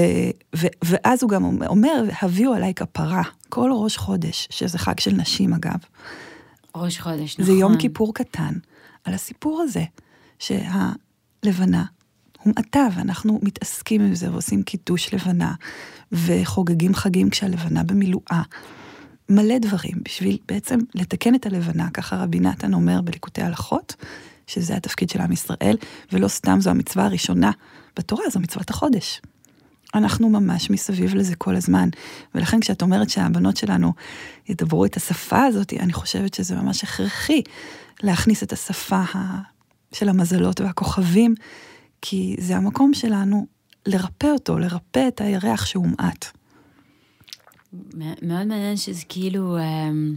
[0.57, 5.54] ו, ואז הוא גם אומר, הביאו עליי כפרה, כל ראש חודש, שזה חג של נשים
[5.54, 5.78] אגב.
[6.76, 7.44] ראש חודש, נכון.
[7.44, 8.54] זה יום כיפור קטן,
[9.04, 9.85] על הסיפור הזה,
[10.38, 11.85] שהלבנה
[12.44, 15.55] הומעטה, ואנחנו מתעסקים עם זה ועושים קידוש לבנה,
[16.12, 18.42] וחוגגים חגים כשהלבנה במילואה.
[19.29, 23.94] מלא דברים בשביל בעצם לתקן את הלבנה, ככה רבי נתן אומר בליקוטי הלכות,
[24.46, 25.77] שזה התפקיד של עם ישראל,
[26.12, 27.51] ולא סתם זו המצווה הראשונה
[27.96, 29.20] בתורה, זו מצוות החודש.
[29.94, 31.88] אנחנו ממש מסביב לזה כל הזמן,
[32.35, 33.92] ולכן כשאת אומרת שהבנות שלנו
[34.48, 37.42] ידברו את השפה הזאת, אני חושבת שזה ממש הכרחי
[38.03, 39.03] להכניס את השפה
[39.92, 41.35] של המזלות והכוכבים,
[42.02, 43.46] כי זה המקום שלנו
[43.87, 46.24] לרפא אותו, לרפא את הירח שהומעט.
[47.94, 50.14] מאוד מעניין שזה כאילו אמ,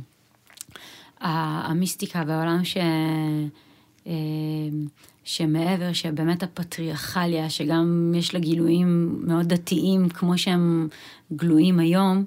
[1.22, 2.78] ה- המיסטיקה בעולם ש...
[4.08, 4.88] אמ,
[5.24, 10.88] שמעבר, שבאמת הפטריארכליה, שגם יש לה גילויים מאוד דתיים, כמו שהם
[11.34, 12.24] גלויים היום,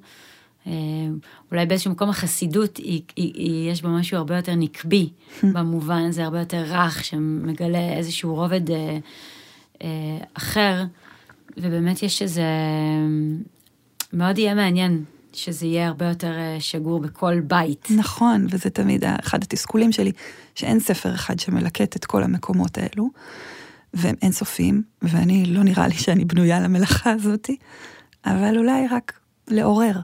[0.66, 1.18] אמ,
[1.52, 5.08] אולי באיזשהו מקום החסידות, היא, היא, היא, יש בה משהו הרבה יותר נקבי,
[5.54, 8.98] במובן הזה, הרבה יותר רך, שמגלה איזשהו רובד אה, אה,
[10.34, 10.84] אחר,
[11.56, 12.44] ובאמת יש איזה...
[14.12, 17.88] מאוד יהיה מעניין שזה יהיה הרבה יותר אה, שגור בכל בית.
[17.90, 20.12] נכון, וזה תמיד אחד התסכולים שלי,
[20.54, 23.10] שאין ספר אחד שמלקט את כל המקומות האלו,
[23.94, 27.50] והם אינסופיים, ואני, לא נראה לי שאני בנויה למלאכה הזאת,
[28.26, 30.00] אבל אולי רק לעורר,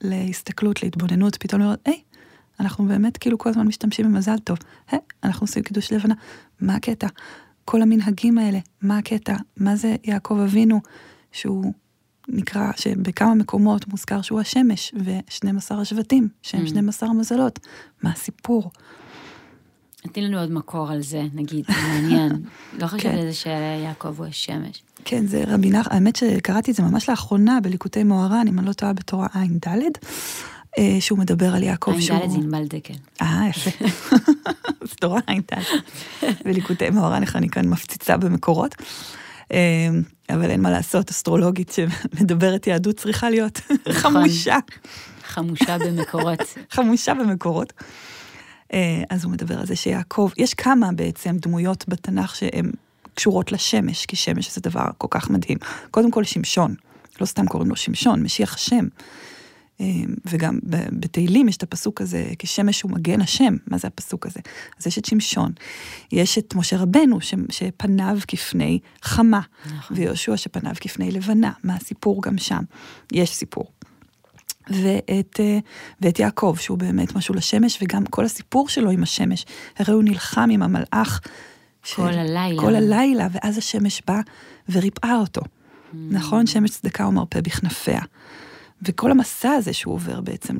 [0.00, 2.00] להסתכלות, להתבוננות, פתאום לראות, היי,
[2.60, 4.58] אנחנו באמת כאילו כל הזמן משתמשים במזל טוב.
[4.90, 6.14] היי, אנחנו עושים קידוש לבנה,
[6.60, 7.06] מה הקטע?
[7.70, 9.36] כל המנהגים האלה, מה הקטע?
[9.56, 10.80] מה זה יעקב אבינו,
[11.32, 11.72] שהוא
[12.28, 16.68] נקרא, שבכמה מקומות מוזכר שהוא השמש, ו-12 השבטים, שהם Mm.
[16.68, 17.58] 12 המזלות.
[18.02, 18.70] מה הסיפור?
[20.12, 22.32] תני לנו עוד מקור על זה, נגיד, זה מעניין.
[22.80, 23.18] לא חשבתי כן.
[23.18, 24.82] על זה שיעקב הוא השמש.
[25.04, 28.72] כן, זה רבי נחמן, האמת שקראתי את זה ממש לאחרונה בליקוטי מוהר"ן, אם אני לא
[28.72, 29.68] טועה בתורה ע"ד,
[31.00, 32.18] שהוא מדבר על יעקב שהוא...
[32.18, 32.94] ע"ד זה ענבל דקל.
[33.22, 33.70] אה, יפה.
[34.82, 35.62] אז תורה ע"ד.
[36.44, 38.74] בליקוטי מוהר"ן, איך אני כאן מפציצה במקורות.
[39.52, 39.88] אה,
[40.30, 43.60] אבל אין מה לעשות, אסטרולוגית שמדברת יהדות צריכה להיות
[43.92, 44.58] חמושה,
[45.24, 46.38] חמושה במקורות.
[46.74, 47.72] חמושה במקורות.
[48.72, 52.70] אה, אז הוא מדבר על זה שיעקב, יש כמה בעצם דמויות בתנ"ך שהן
[53.14, 55.58] קשורות לשמש, כי שמש זה דבר כל כך מדהים.
[55.90, 56.74] קודם כל שמשון,
[57.20, 58.86] לא סתם קוראים לו שמשון, משיח השם.
[59.80, 59.86] אה,
[60.24, 60.58] וגם
[60.92, 64.40] בתהילים יש את הפסוק הזה, כי שמש הוא מגן השם, מה זה הפסוק הזה?
[64.78, 65.52] אז יש את שמשון,
[66.12, 69.40] יש את משה רבנו, ש- שפניו כפני חמה,
[69.76, 69.96] נכון.
[69.96, 72.62] ויהושע שפניו כפני לבנה, מה הסיפור גם שם?
[73.12, 73.64] יש סיפור.
[74.70, 75.58] ואת, אה,
[76.00, 79.46] ואת יעקב, שהוא באמת משהו לשמש, וגם כל הסיפור שלו עם השמש.
[79.78, 81.20] הרי הוא נלחם עם המלאך.
[81.84, 82.60] ש- כל הלילה.
[82.62, 84.20] כל הלילה, ואז השמש בא
[84.68, 85.40] וריפאה אותו.
[85.40, 85.96] Mm.
[86.10, 86.46] נכון?
[86.46, 88.00] שמש צדקה ומרפא בכנפיה.
[88.82, 90.56] וכל המסע הזה שהוא עובר בעצם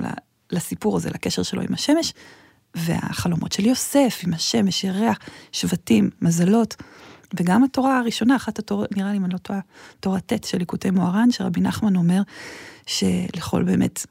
[0.53, 2.13] לסיפור הזה, לקשר שלו עם השמש,
[2.75, 5.19] והחלומות של יוסף עם השמש, ירח,
[5.53, 6.77] שבטים, מזלות.
[7.35, 9.61] וגם התורה הראשונה, אחת התורות, נראה לי אם אני לא טועה,
[10.01, 12.23] תורה ט' של ליקוטי מוהר"ן, שרבי נחמן אומר
[12.87, 14.07] שלכל באמת,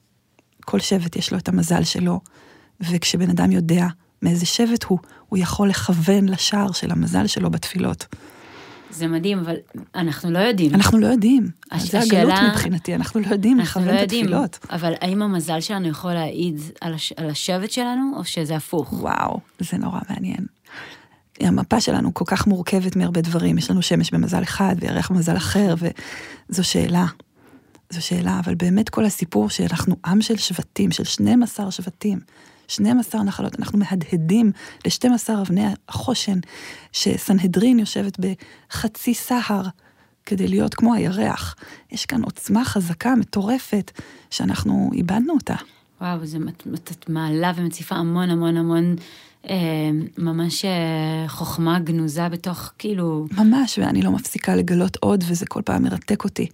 [0.61, 2.19] כל שבט יש לו את המזל שלו,
[2.79, 3.87] וכשבן אדם יודע
[4.21, 8.05] מאיזה שבט הוא, הוא יכול לכוון לשער של המזל שלו בתפילות.
[8.91, 9.55] זה מדהים, אבל
[9.95, 10.75] אנחנו לא יודעים.
[10.75, 11.47] אנחנו לא יודעים.
[11.71, 14.59] הש- זה הגלות השאלה- מבחינתי, אנחנו לא יודעים אנחנו לכוון לא את יודעים, התפילות.
[14.69, 17.11] אבל האם המזל שלנו יכול להעיד על, הש...
[17.17, 18.93] על השבט שלנו, או שזה הפוך?
[18.93, 20.45] וואו, זה נורא מעניין.
[21.39, 25.75] המפה שלנו כל כך מורכבת מהרבה דברים, יש לנו שמש במזל אחד וירח במזל אחר,
[26.49, 27.05] וזו שאלה.
[27.89, 32.19] זו שאלה, אבל באמת כל הסיפור שאנחנו עם של שבטים, של 12 שבטים,
[32.69, 34.51] 12 נחלות, אנחנו מהדהדים
[34.85, 36.39] ל-12 אבני החושן,
[36.91, 39.63] שסנהדרין יושבת בחצי סהר
[40.25, 41.55] כדי להיות כמו הירח.
[41.91, 43.91] יש כאן עוצמה חזקה, מטורפת,
[44.29, 45.55] שאנחנו איבדנו אותה.
[46.01, 48.95] וואו, זה מת- מת- את מעלה ומציפה המון המון המון,
[49.49, 49.55] אה,
[50.17, 50.69] ממש אה,
[51.27, 56.47] חוכמה גנוזה בתוך, כאילו, ממש, ואני לא מפסיקה לגלות עוד, וזה כל פעם מרתק אותי.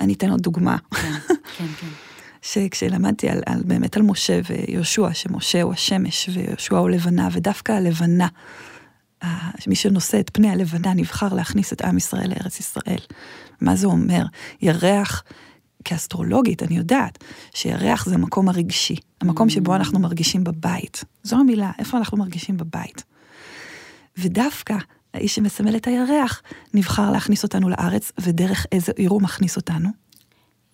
[0.00, 1.12] אני אתן עוד דוגמה, כן,
[1.58, 2.09] כן, כן.
[2.42, 8.28] שכשלמדתי על, על, באמת על משה ויהושע, שמשה הוא השמש ויהושע הוא לבנה, ודווקא הלבנה,
[9.66, 13.00] מי שנושא את פני הלבנה נבחר להכניס את עם ישראל לארץ ישראל.
[13.60, 14.24] מה זה אומר?
[14.62, 15.22] ירח,
[15.84, 17.24] כאסטרולוגית, אני יודעת
[17.54, 21.04] שירח זה המקום הרגשי, המקום שבו אנחנו מרגישים בבית.
[21.22, 23.04] זו המילה, איפה אנחנו מרגישים בבית.
[24.18, 24.74] ודווקא
[25.14, 26.42] האיש שמסמל את הירח
[26.74, 29.88] נבחר להכניס אותנו לארץ, ודרך איזה עיר הוא מכניס אותנו?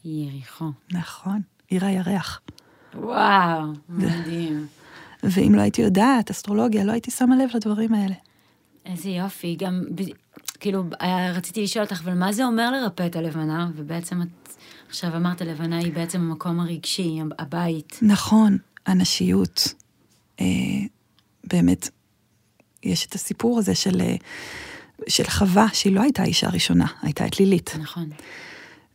[0.05, 0.71] יריחו.
[0.93, 2.41] נכון, עיר הירח.
[2.95, 4.67] וואו, מדהים.
[5.23, 8.15] ואם לא הייתי יודעת אסטרולוגיה, לא הייתי שמה לב לדברים האלה.
[8.87, 9.83] איזה יופי, גם,
[10.61, 13.71] כאילו, היה- רציתי לשאול אותך, אבל מה זה אומר לרפא את הלבנה?
[13.77, 14.29] ובעצם את
[14.89, 17.99] עכשיו אמרת, הלבנה היא בעצם המקום הרגשי, הבית.
[18.03, 19.75] נכון, הנשיות.
[20.41, 20.45] אה,
[21.45, 21.89] באמת,
[22.83, 24.15] יש את הסיפור הזה של, אה,
[25.09, 27.77] של חווה, שהיא לא הייתה האישה הראשונה, הייתה את לילית.
[27.81, 28.09] נכון.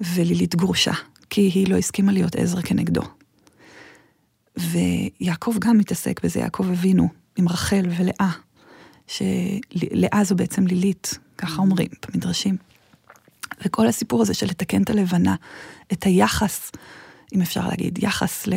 [0.01, 0.93] ולילית גרושה,
[1.31, 3.01] כי היא לא הסכימה להיות עזר כנגדו.
[4.57, 8.31] ויעקב גם מתעסק בזה, יעקב אבינו, עם רחל ולאה,
[9.07, 12.57] שלאה זו בעצם לילית, ככה אומרים במדרשים.
[13.65, 15.35] וכל הסיפור הזה של לתקן את הלבנה,
[15.93, 16.71] את היחס,
[17.35, 18.53] אם אפשר להגיד, יחס ל...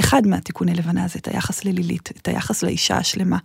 [0.00, 3.38] אחד מהתיקוני לבנה זה את היחס ללילית, את היחס לאישה השלמה,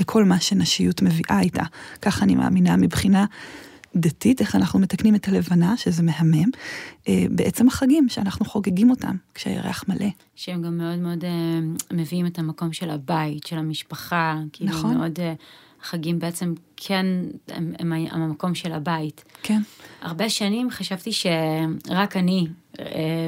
[0.00, 1.62] לכל מה שנשיות מביאה איתה.
[2.02, 3.24] ככה אני מאמינה מבחינה
[3.96, 6.50] דתית, איך אנחנו מתקנים את הלבנה, שזה מהמם,
[7.08, 10.08] אה, בעצם החגים שאנחנו חוגגים אותם, כשהירח מלא.
[10.36, 11.30] שהם גם מאוד מאוד אה,
[11.92, 14.96] מביאים את המקום של הבית, של המשפחה, כאילו נכון.
[14.96, 15.34] מאוד, אה,
[15.82, 17.06] החגים בעצם כן,
[17.48, 19.24] הם, הם המקום של הבית.
[19.42, 19.62] כן,
[20.02, 22.46] הרבה שנים חשבתי שרק אני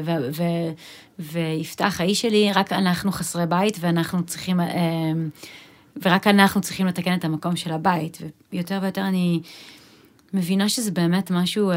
[0.05, 0.73] ו- ו-
[1.19, 4.61] ויפתח האיש שלי, רק אנחנו חסרי בית ואנחנו צריכים,
[6.03, 8.19] ורק אנחנו צריכים לתקן את המקום של הבית.
[8.53, 9.41] ויותר ויותר אני
[10.35, 11.77] מבינה שזה באמת משהו אה,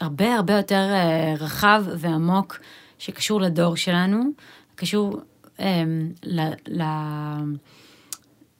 [0.00, 2.58] הרבה הרבה יותר אה, רחב ועמוק
[2.98, 4.22] שקשור לדור שלנו,
[4.74, 5.20] קשור
[5.60, 5.84] אה,
[6.24, 6.40] ל...
[6.68, 7.54] ל-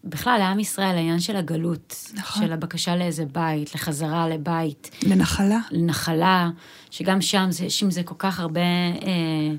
[0.05, 2.43] בכלל, לעם ישראל, העניין של הגלות, נכון.
[2.43, 5.59] של הבקשה לאיזה בית, לחזרה לבית, לנחלה.
[5.71, 6.51] לנחלה,
[6.91, 9.55] שגם שם יש עם זה כל כך הרבה אה,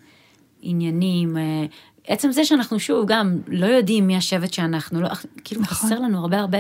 [0.62, 1.66] עניינים, אה,
[2.08, 5.10] עצם זה שאנחנו שוב גם לא יודעים מי השבט שאנחנו, לא,
[5.44, 5.76] כאילו נכון.
[5.76, 6.58] חסר לנו הרבה הרבה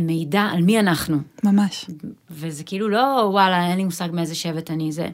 [0.00, 1.18] מידע על מי אנחנו.
[1.44, 1.86] ממש.
[2.30, 5.08] וזה כאילו לא, וואלה, אין לי מושג מאיזה שבט אני, זה,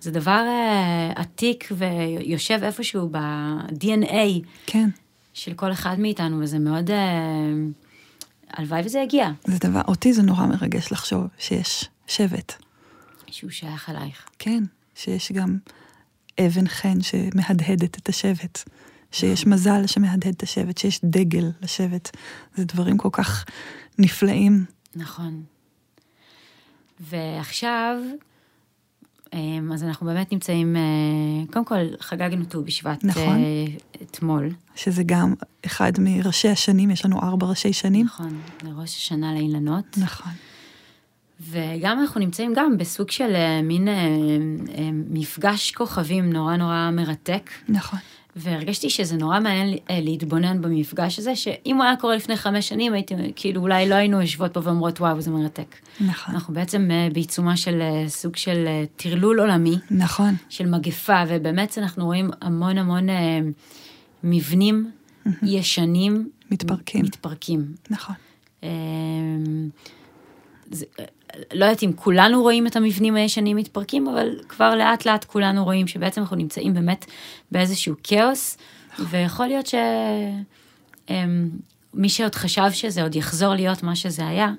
[0.00, 4.88] זה דבר אה, עתיק ויושב איפשהו ב-DNA כן.
[5.34, 6.96] של כל אחד מאיתנו, וזה מאוד, אה,
[8.52, 12.52] הלוואי וזה יגיע, זה דבר, אותי זה נורא מרגש לחשוב שיש שבט.
[13.26, 14.26] שהוא שייך אלייך.
[14.38, 14.64] כן,
[14.94, 15.58] שיש גם
[16.40, 18.68] אבן חן שמהדהדת את השבט,
[19.12, 22.16] שיש מזל שמהדהד את השבט, שיש דגל לשבט.
[22.54, 23.44] זה דברים כל כך
[23.98, 24.64] נפלאים.
[24.96, 25.42] נכון.
[27.00, 27.96] ועכשיו,
[29.32, 30.82] אמ, אז אנחנו באמת נמצאים, אה,
[31.52, 33.36] קודם כל חגגנו ט"ו בשבט נכון.
[33.36, 33.64] אה,
[34.02, 34.50] אתמול.
[34.74, 35.34] שזה גם
[35.66, 38.06] אחד מראשי השנים, יש לנו ארבע ראשי שנים.
[38.06, 39.98] נכון, לראש השנה לאילנות.
[39.98, 40.32] נכון.
[41.40, 43.88] וגם אנחנו נמצאים גם בסוג של אה, מין
[45.10, 47.50] מפגש כוכבים נורא נורא מרתק.
[47.68, 47.98] נכון.
[48.36, 52.92] והרגשתי שזה נורא מעניין אה, להתבונן במפגש הזה, שאם הוא היה קורה לפני חמש שנים,
[52.92, 55.76] הייתי, כאילו, אולי לא היינו יושבות פה ואומרות, וואו, זה מרתק.
[56.00, 56.34] נכון.
[56.34, 60.34] אנחנו בעצם אה, בעיצומה של אה, סוג של טרלול עולמי, נכון.
[60.48, 63.06] של מגפה, ובאמת אנחנו רואים המון המון
[64.24, 64.90] מבנים
[65.42, 66.30] ישנים.
[66.50, 67.04] מתפרקים.
[67.04, 67.74] מתפרקים.
[67.90, 68.14] נכון.
[68.64, 68.68] אה,
[70.70, 70.84] זה,
[71.52, 75.86] לא יודעת אם כולנו רואים את המבנים הישנים מתפרקים, אבל כבר לאט לאט כולנו רואים
[75.86, 77.04] שבעצם אנחנו נמצאים באמת
[77.52, 78.58] באיזשהו כאוס,
[78.98, 79.66] ויכול להיות
[81.94, 84.52] שמי שעוד חשב שזה עוד יחזור להיות מה שזה היה,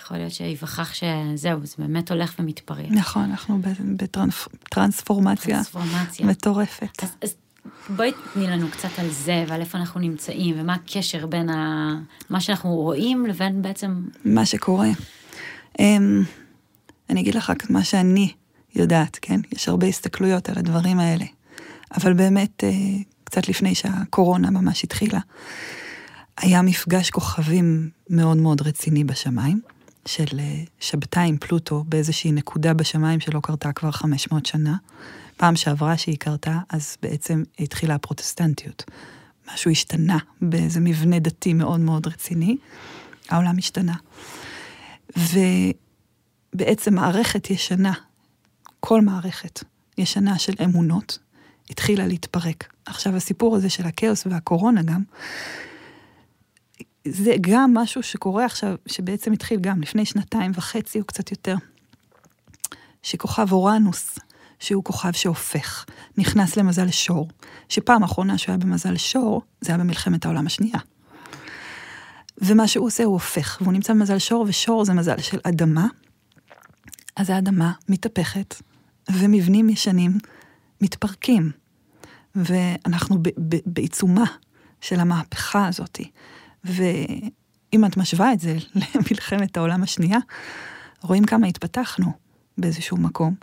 [0.00, 2.90] יכול להיות שיווכח שזהו, זה באמת הולך ומתפרק.
[2.90, 3.60] נכון, אנחנו
[3.96, 6.26] בטרנספורמציה טרנספורמציה.
[6.26, 7.02] מטורפת.
[7.02, 7.34] אז, אז
[7.88, 11.94] בואי תני לנו קצת על זה ועל איפה אנחנו נמצאים ומה הקשר בין ה...
[12.30, 14.02] מה שאנחנו רואים לבין בעצם...
[14.24, 14.88] מה שקורה.
[15.78, 15.82] Um,
[17.10, 18.32] אני אגיד לך רק מה שאני
[18.74, 19.40] יודעת, כן?
[19.52, 21.24] יש הרבה הסתכלויות על הדברים האלה.
[21.96, 25.20] אבל באמת, uh, קצת לפני שהקורונה ממש התחילה,
[26.36, 29.60] היה מפגש כוכבים מאוד מאוד רציני בשמיים,
[30.06, 34.76] של uh, שבתאי פלוטו באיזושהי נקודה בשמיים שלא קרתה כבר 500 שנה.
[35.36, 38.84] פעם שעברה שהיא קרתה, אז בעצם התחילה הפרוטסטנטיות.
[39.54, 42.56] משהו השתנה באיזה מבנה דתי מאוד מאוד רציני.
[43.28, 43.94] העולם השתנה.
[45.16, 47.92] ובעצם מערכת ישנה,
[48.80, 49.64] כל מערכת
[49.98, 51.18] ישנה של אמונות,
[51.70, 52.72] התחילה להתפרק.
[52.86, 55.02] עכשיו, הסיפור הזה של הכאוס והקורונה גם,
[57.04, 61.56] זה גם משהו שקורה עכשיו, שבעצם התחיל גם לפני שנתיים וחצי או קצת יותר,
[63.02, 64.18] שכוכב אורנוס,
[64.58, 65.84] שהוא כוכב שהופך,
[66.18, 67.28] נכנס למזל שור,
[67.68, 70.78] שפעם האחרונה שהוא היה במזל שור, זה היה במלחמת העולם השנייה.
[72.42, 75.86] ומה שהוא עושה הוא הופך, והוא נמצא במזל שור, ושור זה מזל של אדמה.
[77.16, 78.54] אז האדמה מתהפכת,
[79.12, 80.18] ומבנים ישנים
[80.80, 81.50] מתפרקים.
[82.34, 84.24] ואנחנו ב- ב- בעיצומה
[84.80, 86.00] של המהפכה הזאת.
[86.64, 88.56] ואם את משווה את זה
[88.94, 90.18] למלחמת העולם השנייה,
[91.02, 92.12] רואים כמה התפתחנו
[92.58, 93.34] באיזשהו מקום,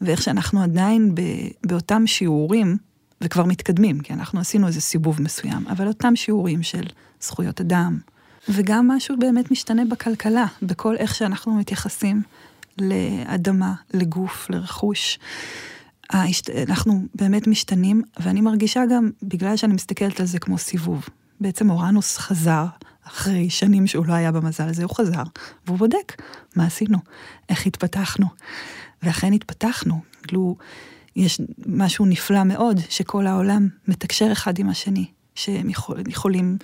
[0.00, 2.76] ואיך שאנחנו עדיין ב- באותם שיעורים,
[3.20, 6.86] וכבר מתקדמים, כי אנחנו עשינו איזה סיבוב מסוים, אבל אותם שיעורים של
[7.20, 7.98] זכויות אדם,
[8.48, 12.22] וגם משהו באמת משתנה בכלכלה, בכל איך שאנחנו מתייחסים
[12.78, 15.18] לאדמה, לגוף, לרכוש.
[16.12, 21.08] אנחנו באמת משתנים, ואני מרגישה גם, בגלל שאני מסתכלת על זה כמו סיבוב,
[21.40, 22.66] בעצם אורנוס חזר,
[23.06, 25.22] אחרי שנים שהוא לא היה במזל הזה, הוא חזר,
[25.66, 26.22] והוא בודק
[26.56, 26.98] מה עשינו,
[27.48, 28.26] איך התפתחנו.
[29.02, 30.56] ואכן התפתחנו, כאילו,
[31.16, 35.06] יש משהו נפלא מאוד, שכל העולם מתקשר אחד עם השני.
[35.40, 36.58] שהם יכול, יכולים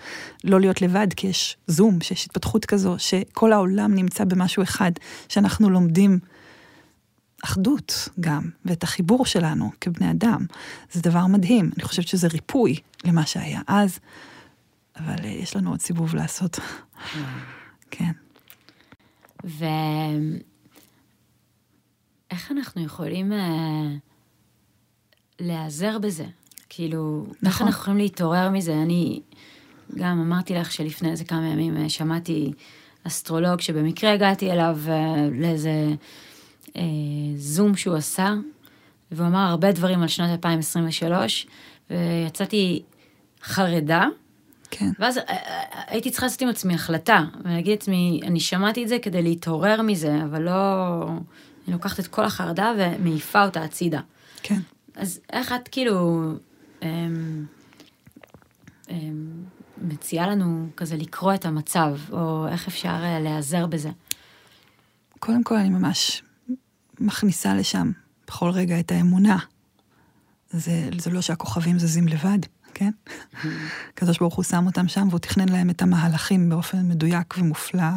[0.45, 4.93] לא להיות לבד, כי יש זום, שיש התפתחות כזו, שכל העולם נמצא במשהו אחד,
[5.29, 6.19] שאנחנו לומדים
[7.45, 10.47] אחדות גם, ואת החיבור שלנו כבני אדם.
[10.93, 13.99] זה דבר מדהים, אני חושבת שזה ריפוי למה שהיה אז,
[14.97, 16.59] אבל יש לנו עוד סיבוב לעשות.
[17.91, 18.13] כן.
[19.45, 20.43] ואיך
[22.51, 23.37] אנחנו יכולים uh,
[25.41, 26.27] להיעזר בזה?
[26.69, 27.47] כאילו, נכון.
[27.47, 28.73] איך אנחנו יכולים להתעורר מזה?
[28.73, 29.21] אני
[29.95, 32.53] גם אמרתי לך שלפני איזה כמה ימים שמעתי
[33.07, 34.91] אסטרולוג שבמקרה הגעתי אליו uh,
[35.41, 35.89] לאיזה
[36.65, 36.79] uh,
[37.37, 38.35] זום שהוא עשה,
[39.11, 41.47] והוא אמר הרבה דברים על שנת 2023,
[41.91, 42.83] ויצאתי
[43.43, 44.05] חרדה.
[44.71, 44.91] כן.
[44.99, 45.21] ואז
[45.87, 50.23] הייתי צריכה לעשות עם עצמי החלטה, ולהגיד לעצמי, אני שמעתי את זה כדי להתעורר מזה,
[50.25, 50.53] אבל לא...
[51.67, 54.01] אני לוקחת את כל החרדה ומעיפה אותה הצידה.
[54.43, 54.59] כן.
[54.97, 56.23] אז איך את כאילו
[59.83, 63.91] מציעה לנו כזה לקרוא את המצב, או איך אפשר להיעזר בזה?
[65.19, 66.23] קודם כל, אני ממש
[67.01, 67.93] מכניסה לשם
[68.27, 69.39] בכל רגע את האמונה.
[70.51, 72.39] זה, זה לא שהכוכבים זזים לבד,
[72.75, 72.91] כן?
[73.93, 77.91] הקדוש ברוך הוא שם אותם שם והוא תכנן להם את המהלכים באופן מדויק ומופלא,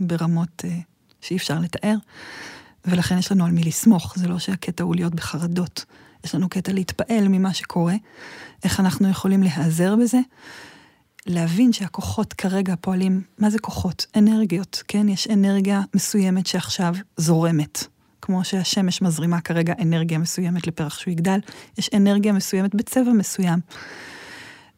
[0.00, 0.78] ברמות אה,
[1.20, 1.96] שאי אפשר לתאר,
[2.84, 5.84] ולכן יש לנו על מי לסמוך, זה לא שהקטע הוא להיות בחרדות.
[6.24, 7.94] יש לנו קטע להתפעל ממה שקורה,
[8.64, 10.18] איך אנחנו יכולים להיעזר בזה,
[11.26, 14.06] להבין שהכוחות כרגע פועלים, מה זה כוחות?
[14.16, 15.08] אנרגיות, כן?
[15.08, 17.86] יש אנרגיה מסוימת שעכשיו זורמת.
[18.22, 21.40] כמו שהשמש מזרימה כרגע אנרגיה מסוימת לפרח שהוא יגדל,
[21.78, 23.58] יש אנרגיה מסוימת בצבע מסוים.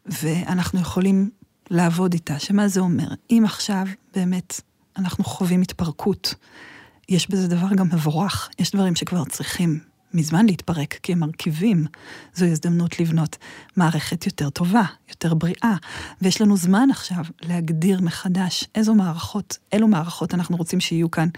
[0.05, 1.29] ואנחנו יכולים
[1.69, 3.07] לעבוד איתה, שמה זה אומר?
[3.31, 3.85] אם עכשיו
[4.15, 4.61] באמת
[4.97, 6.35] אנחנו חווים התפרקות,
[7.09, 9.79] יש בזה דבר גם מבורך, יש דברים שכבר צריכים
[10.15, 11.85] מזמן להתפרק, כי הם מרכיבים.
[12.33, 13.37] זו הזדמנות לבנות
[13.75, 15.75] מערכת יותר טובה, יותר בריאה,
[16.21, 21.29] ויש לנו זמן עכשיו להגדיר מחדש איזו מערכות, אילו מערכות אנחנו רוצים שיהיו כאן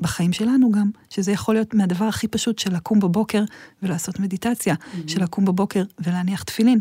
[0.00, 3.44] בחיים שלנו גם, שזה יכול להיות מהדבר הכי פשוט של לקום בבוקר
[3.82, 4.96] ולעשות מדיטציה, mm-hmm.
[5.06, 6.80] של לקום בבוקר ולהניח תפילין,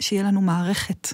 [0.00, 1.12] שיהיה לנו מערכת,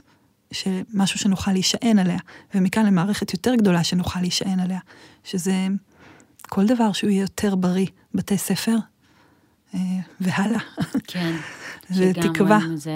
[0.94, 2.18] משהו שנוכל להישען עליה,
[2.54, 4.80] ומכאן למערכת יותר גדולה שנוכל להישען עליה,
[5.24, 5.66] שזה
[6.48, 8.76] כל דבר שהוא יהיה יותר בריא, בתי ספר,
[10.20, 10.60] והלאה.
[11.06, 11.36] כן.
[11.90, 12.58] זה תקווה.
[12.74, 12.92] זה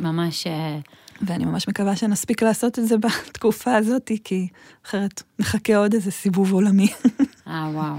[0.00, 0.46] ממש...
[0.46, 0.78] אה,
[1.22, 4.48] ואני ממש מקווה שנספיק לעשות את זה בתקופה הזאת, כי
[4.86, 6.92] אחרת נחכה עוד איזה סיבוב עולמי.
[7.48, 7.96] אה, וואו.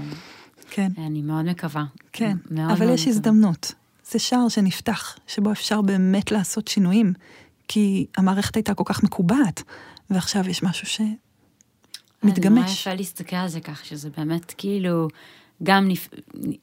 [0.70, 0.92] כן.
[0.98, 1.84] אני מאוד מקווה.
[2.12, 3.12] כן, מאוד אבל מאוד יש מקווה.
[3.12, 3.72] הזדמנות.
[4.10, 7.12] זה שער שנפתח, שבו אפשר באמת לעשות שינויים,
[7.68, 9.62] כי המערכת הייתה כל כך מקובעת,
[10.10, 11.10] ועכשיו יש משהו זה
[12.22, 12.80] נורא שמתגמש.
[12.80, 15.08] יפה להסתכל על זה כך, שזה באמת כאילו,
[15.62, 16.08] גם נפ...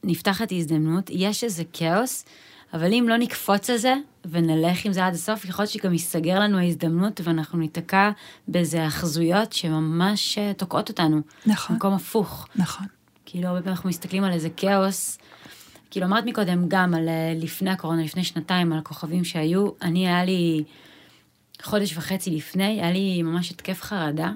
[0.04, 2.26] נפתחת הזדמנות, יש איזה כאוס,
[2.74, 3.95] אבל אם לא נקפוץ על זה
[4.26, 8.12] ונלך עם זה עד הסוף, יכול להיות שגם ייסגר לנו ההזדמנות ואנחנו ניתקע
[8.47, 11.22] באיזה אחזויות שממש אה, תוקעות אותנו.
[11.45, 12.47] נכון, במקום הפוך.
[12.56, 12.88] נכון.
[13.26, 15.18] כאילו, הרבה פעמים אנחנו מסתכלים על איזה כאוס.
[15.91, 19.70] כאילו, אמרת מקודם גם על אה, לפני הקורונה, לפני שנתיים, על הכוכבים שהיו.
[19.82, 20.64] אני, היה לי
[21.62, 24.32] חודש וחצי לפני, היה לי ממש התקף חרדה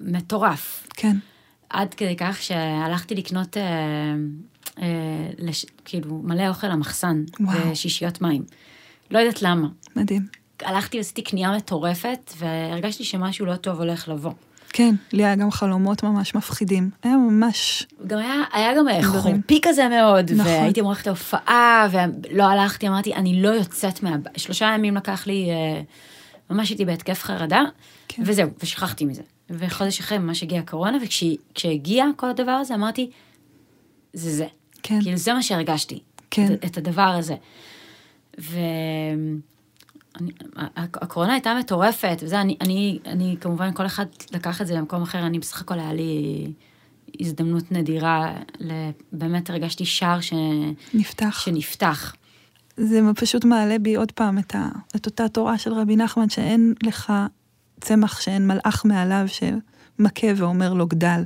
[0.00, 0.86] מטורף.
[0.90, 1.16] כן,
[1.70, 3.62] עד כדי כך שהלכתי לקנות, אה,
[4.82, 7.24] אה, לש, כאילו, מלא אוכל למחסן.
[7.40, 8.42] ושישיות מים.
[9.10, 9.68] לא יודעת למה.
[9.96, 10.26] מדהים.
[10.62, 14.32] הלכתי ועשיתי קנייה מטורפת, והרגשתי שמשהו לא טוב הולך לבוא.
[14.68, 16.90] כן, לי היה גם חלומות ממש מפחידים.
[17.02, 18.86] היה ממש, גם היה, היה גם.
[19.02, 20.52] חורפי כזה מאוד, נכון.
[20.52, 24.32] והייתי אמורה ללכת להופעה, ולא הלכתי, אמרתי, אני לא יוצאת מהבית.
[24.36, 25.82] שלושה ימים לקח לי, אה,
[26.50, 27.62] ממש הייתי בהתקף חרדה,
[28.08, 28.22] כן.
[28.26, 29.22] וזהו, ושכחתי מזה.
[29.50, 33.10] וחודש אחרי ממש הגיעה הקורונה, וכשהגיע כל הדבר הזה, אמרתי,
[34.12, 34.46] זה זה.
[34.82, 36.52] כן, כאילו, זה מה שהרגשתי, כן.
[36.54, 37.34] את, את הדבר הזה.
[38.40, 38.58] ו...
[40.20, 44.74] אני, הק- הקורונה הייתה מטורפת, וזה, אני, אני, אני, כמובן, כל אחד לקח את זה
[44.74, 46.46] למקום אחר, אני בסך הכל היה לי
[47.20, 48.32] הזדמנות נדירה,
[49.12, 50.32] באמת הרגשתי שער ש,
[50.94, 51.40] נפתח.
[51.44, 52.14] שנפתח.
[52.76, 56.74] זה פשוט מעלה בי עוד פעם את, ה, את אותה תורה של רבי נחמן, שאין
[56.82, 57.12] לך
[57.80, 61.24] צמח שאין מלאך מעליו שמכה ואומר לו גדל.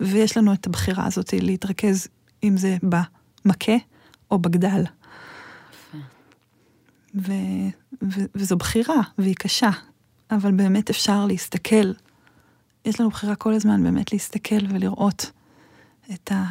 [0.00, 2.08] ויש לנו את הבחירה הזאת להתרכז,
[2.44, 3.76] אם זה במכה
[4.30, 4.84] או בגדל.
[7.14, 7.32] ו,
[8.02, 9.70] ו, וזו בחירה, והיא קשה,
[10.30, 11.92] אבל באמת אפשר להסתכל.
[12.84, 15.30] יש לנו בחירה כל הזמן באמת להסתכל ולראות
[16.14, 16.44] את, ה,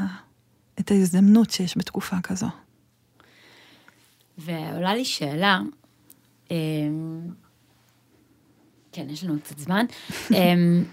[0.79, 2.47] את ההזדמנות שיש בתקופה כזו.
[4.37, 5.59] ועולה לי שאלה,
[6.51, 6.55] אמ,
[8.97, 9.85] כן, יש לנו קצת זמן,
[10.33, 10.83] אמ,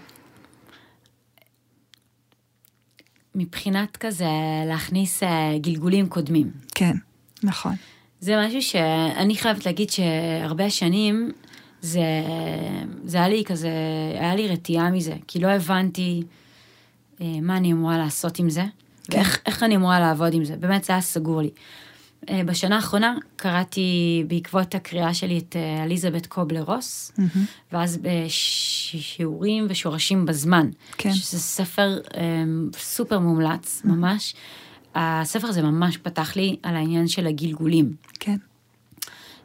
[3.35, 4.29] מבחינת כזה
[4.67, 6.51] להכניס אה, גלגולים קודמים.
[6.75, 6.97] כן,
[7.43, 7.75] נכון.
[8.19, 11.31] זה משהו שאני חייבת להגיד שהרבה שנים
[11.81, 12.01] זה,
[13.05, 13.69] זה היה לי כזה,
[14.19, 16.23] היה לי רתיעה מזה, כי לא הבנתי
[17.21, 18.63] אה, מה אני אמורה לעשות עם זה,
[19.03, 19.17] כן.
[19.17, 21.49] ואיך איך אני אמורה לעבוד עם זה, באמת זה היה סגור לי.
[22.29, 27.45] אה, בשנה האחרונה קראתי בעקבות הקריאה שלי את אה, אליזבת קובלר רוס, מהמם.
[27.71, 30.69] ואז בשיעורים ושורשים בזמן.
[30.97, 31.13] כן.
[31.13, 32.43] שזה ספר אה,
[32.77, 34.35] סופר מומלץ, ממש.
[34.95, 37.95] הספר הזה ממש פתח לי על העניין של הגלגולים.
[38.19, 38.37] כן,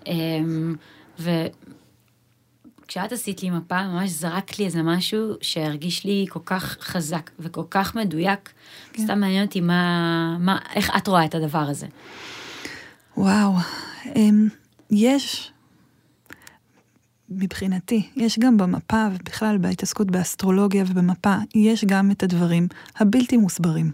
[0.07, 0.75] אמ,
[1.19, 7.65] וכשאת עשית לי מפה, ממש זרק לי איזה משהו שהרגיש לי כל כך חזק וכל
[7.71, 8.53] כך מדויק.
[8.93, 9.03] כן.
[9.03, 11.87] סתם מעניין אותי מה, מה, איך את רואה את הדבר הזה.
[13.21, 13.55] וואו.
[14.17, 14.49] אמ,
[14.91, 15.53] יש,
[17.29, 23.93] מבחינתי, יש גם במפה, ובכלל בהתעסקות באסטרולוגיה ובמפה, יש גם את הדברים הבלתי מוסברים.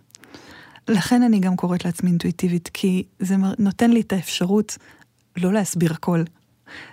[0.89, 4.79] לכן אני גם קוראת לעצמי אינטואיטיבית, כי זה נותן לי את האפשרות
[5.37, 6.23] לא להסביר הכל.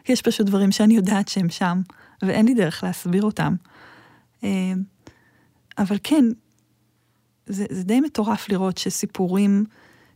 [0.10, 1.82] יש פשוט דברים שאני יודעת שהם שם,
[2.22, 3.56] ואין לי דרך להסביר אותם.
[4.44, 4.84] אמ,
[5.78, 6.26] אבל כן,
[7.46, 9.66] זה, זה די מטורף לראות שסיפורים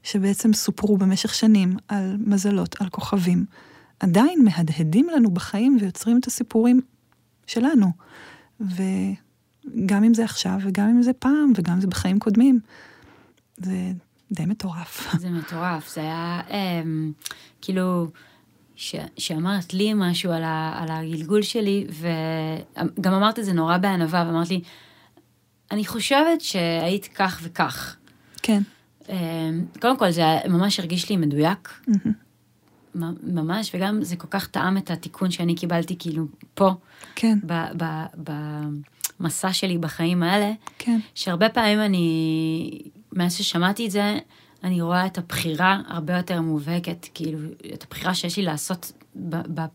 [0.08, 3.46] שבעצם סופרו במשך שנים על מזלות, על כוכבים,
[4.00, 6.82] עדיין מהדהדים לנו בחיים ויוצרים את הסיפורים
[7.48, 7.92] שלנו.
[8.60, 12.60] וגם אם זה עכשיו, וגם אם זה פעם, וגם אם זה בחיים קודמים,
[13.58, 13.92] זה
[14.32, 15.08] די מטורף.
[15.20, 17.12] זה מטורף, זה היה אמ,
[17.62, 18.08] כאילו,
[18.76, 24.24] ש, שאמרת לי משהו על, ה, על הגלגול שלי, וגם אמרת את זה נורא בענווה,
[24.28, 24.62] ואמרת לי,
[25.72, 27.96] אני חושבת שהיית כך וכך.
[28.42, 28.62] כן.
[29.10, 31.80] אמ, קודם כל, זה ממש הרגיש לי מדויק.
[33.24, 36.72] ממש, וגם זה כל כך טעם את התיקון שאני קיבלתי כאילו פה,
[37.16, 37.40] כן.
[39.20, 41.00] במסע שלי בחיים האלה, כן.
[41.16, 42.82] שהרבה פעמים אני,
[43.14, 44.20] מאז ששמעתי את זה,
[44.64, 47.40] אני רואה את הבחירה הרבה יותר מובהקת, כאילו,
[47.74, 49.66] את הבחירה שיש לי לעשות ב, ב,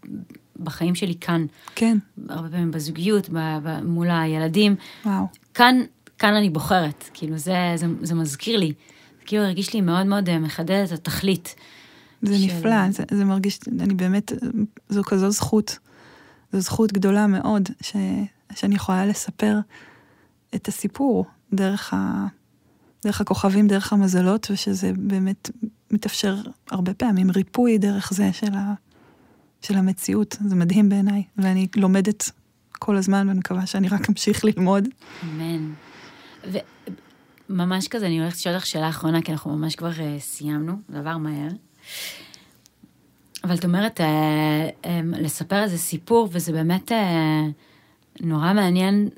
[0.60, 1.46] בחיים שלי כאן.
[1.74, 1.98] כן.
[2.28, 4.76] הרבה פעמים בזוגיות, ב, ב, מול הילדים.
[5.06, 5.24] וואו.
[5.54, 5.76] כאן,
[6.18, 8.72] כאן אני בוחרת, כאילו, זה, זה, זה מזכיר לי.
[9.22, 11.54] זה כאילו הרגיש לי מאוד מאוד אה, מחדד את התכלית.
[12.22, 12.44] זה של...
[12.44, 14.32] נפלא, זה, זה מרגיש, אני באמת,
[14.88, 15.78] זו כזו זכות.
[16.52, 17.96] זו זכות גדולה מאוד, ש,
[18.54, 19.58] שאני יכולה לספר
[20.54, 22.26] את הסיפור דרך, ה,
[23.04, 25.50] דרך הכוכבים, דרך המזלות, ושזה באמת
[25.90, 26.36] מתאפשר
[26.70, 28.74] הרבה פעמים ריפוי דרך זה של, ה,
[29.60, 30.36] של המציאות.
[30.48, 32.30] זה מדהים בעיניי, ואני לומדת
[32.72, 34.88] כל הזמן, ואני מקווה שאני רק אמשיך ללמוד.
[35.22, 35.72] אמן.
[37.52, 40.98] וממש כזה, אני הולכת לשאול אותך שאלה אחרונה, כי אנחנו ממש כבר uh, סיימנו, זה
[40.98, 41.48] עבר מהר.
[43.44, 47.42] אבל את אומרת, אה, אה, לספר איזה סיפור, וזה באמת אה,
[48.20, 49.08] נורא מעניין.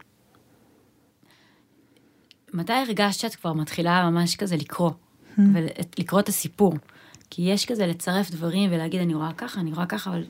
[2.52, 5.40] מתי הרגשת שאת כבר מתחילה ממש כזה לקרוא, hmm.
[5.98, 6.74] ולקרוא את הסיפור?
[7.30, 10.24] כי יש כזה לצרף דברים ולהגיד, אני רואה ככה, אני רואה ככה, אבל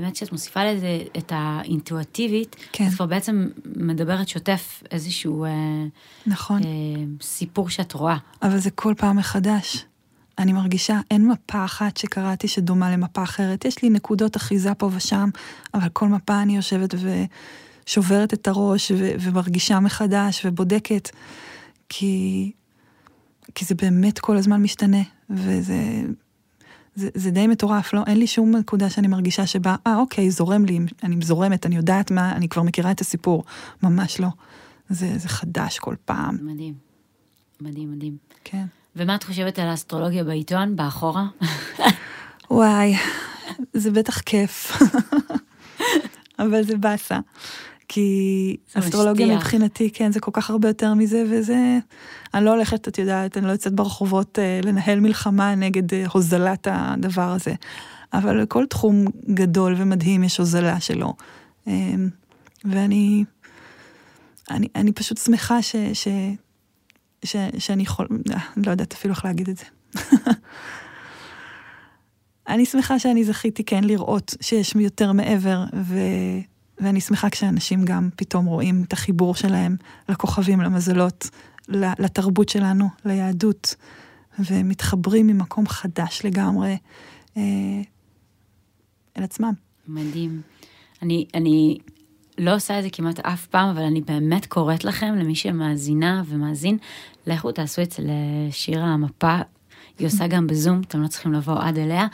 [0.00, 2.86] באמת כשאת מוסיפה לזה את האינטואטיבית, כן.
[2.86, 5.46] אז כבר בעצם מדברת שוטף איזשהו
[6.26, 6.62] נכון.
[6.62, 6.68] אה,
[7.22, 8.16] סיפור שאת רואה.
[8.42, 9.86] אבל זה כל פעם מחדש.
[10.38, 13.64] אני מרגישה, אין מפה אחת שקראתי שדומה למפה אחרת.
[13.64, 15.28] יש לי נקודות אחיזה פה ושם,
[15.74, 16.94] אבל כל מפה אני יושבת
[17.86, 21.10] ושוברת את הראש ו- ומרגישה מחדש ובודקת,
[21.88, 22.52] כי,
[23.54, 26.02] כי זה באמת כל הזמן משתנה, וזה
[26.96, 28.02] זה, זה די מטורף, לא?
[28.06, 32.10] אין לי שום נקודה שאני מרגישה שבה, אה, אוקיי, זורם לי, אני זורמת, אני יודעת
[32.10, 33.44] מה, אני כבר מכירה את הסיפור.
[33.82, 34.28] ממש לא.
[34.88, 36.38] זה, זה חדש כל פעם.
[36.42, 36.74] מדהים.
[37.60, 38.16] מדהים, מדהים.
[38.44, 38.64] כן.
[38.96, 41.26] ומה את חושבת על האסטרולוגיה בעיתון, באחורה?
[42.50, 42.94] וואי,
[43.72, 44.72] זה בטח כיף.
[46.38, 47.18] אבל זה באסה.
[47.88, 49.42] כי אסטרולוגיה משטיח.
[49.42, 51.78] מבחינתי, כן, זה כל כך הרבה יותר מזה, וזה...
[52.34, 56.68] אני לא הולכת, את יודעת, אני לא יוצאת ברחובות אה, לנהל מלחמה נגד אה, הוזלת
[56.70, 57.54] הדבר הזה.
[58.12, 61.14] אבל לכל תחום גדול ומדהים יש הוזלה שלו.
[61.68, 61.94] אה,
[62.64, 63.24] ואני
[64.50, 66.08] אני, אני פשוט שמחה ש, ש,
[67.24, 69.64] ש, שאני יכול, אה, לא יודעת אפילו איך להגיד את זה.
[72.48, 75.98] אני שמחה שאני זכיתי כן לראות שיש יותר מעבר, ו,
[76.80, 79.76] ואני שמחה כשאנשים גם פתאום רואים את החיבור שלהם
[80.08, 81.30] לכוכבים, למזלות,
[81.68, 83.74] לתרבות שלנו, ליהדות,
[84.38, 86.76] ומתחברים ממקום חדש לגמרי
[87.36, 87.42] אה,
[89.18, 89.52] אל עצמם.
[89.88, 90.42] מדהים.
[91.02, 91.78] אני, אני
[92.38, 96.78] לא עושה את זה כמעט אף פעם, אבל אני באמת קוראת לכם, למי שמאזינה ומאזין,
[97.26, 98.02] לכו תעשו אצל
[98.50, 99.38] שירה המפה,
[99.98, 102.06] היא עושה גם בזום, אתם לא צריכים לבוא עד אליה.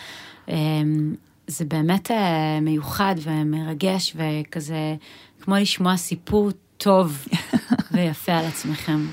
[1.46, 4.94] זה באמת אה, מיוחד ומרגש וכזה,
[5.40, 7.26] כמו לשמוע סיפור טוב
[7.92, 9.06] ויפה על עצמכם.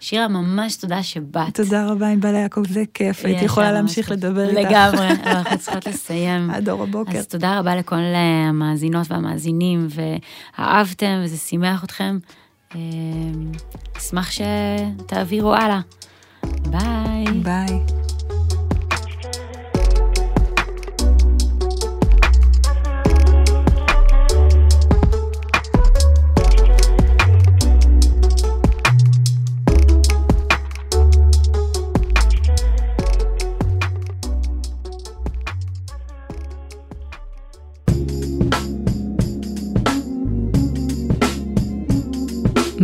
[0.00, 1.54] שירה, ממש תודה שבאת.
[1.54, 4.70] תודה רבה, ענבל יעקב, זה כיף, הייתי יכולה להמשיך לדבר איתך.
[4.70, 6.50] לגמרי, אנחנו צריכות לסיים.
[6.50, 7.18] עד אור הבוקר.
[7.18, 9.88] אז תודה רבה לכל אה, המאזינות והמאזינים,
[10.58, 12.18] ואהבתם וזה שימח אתכם.
[12.74, 12.80] אה,
[13.96, 15.80] אשמח שתעבירו הלאה.
[16.42, 17.24] ביי.
[17.42, 18.11] ביי.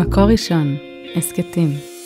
[0.08, 0.76] מקור ראשון,
[1.16, 1.97] הסכתים.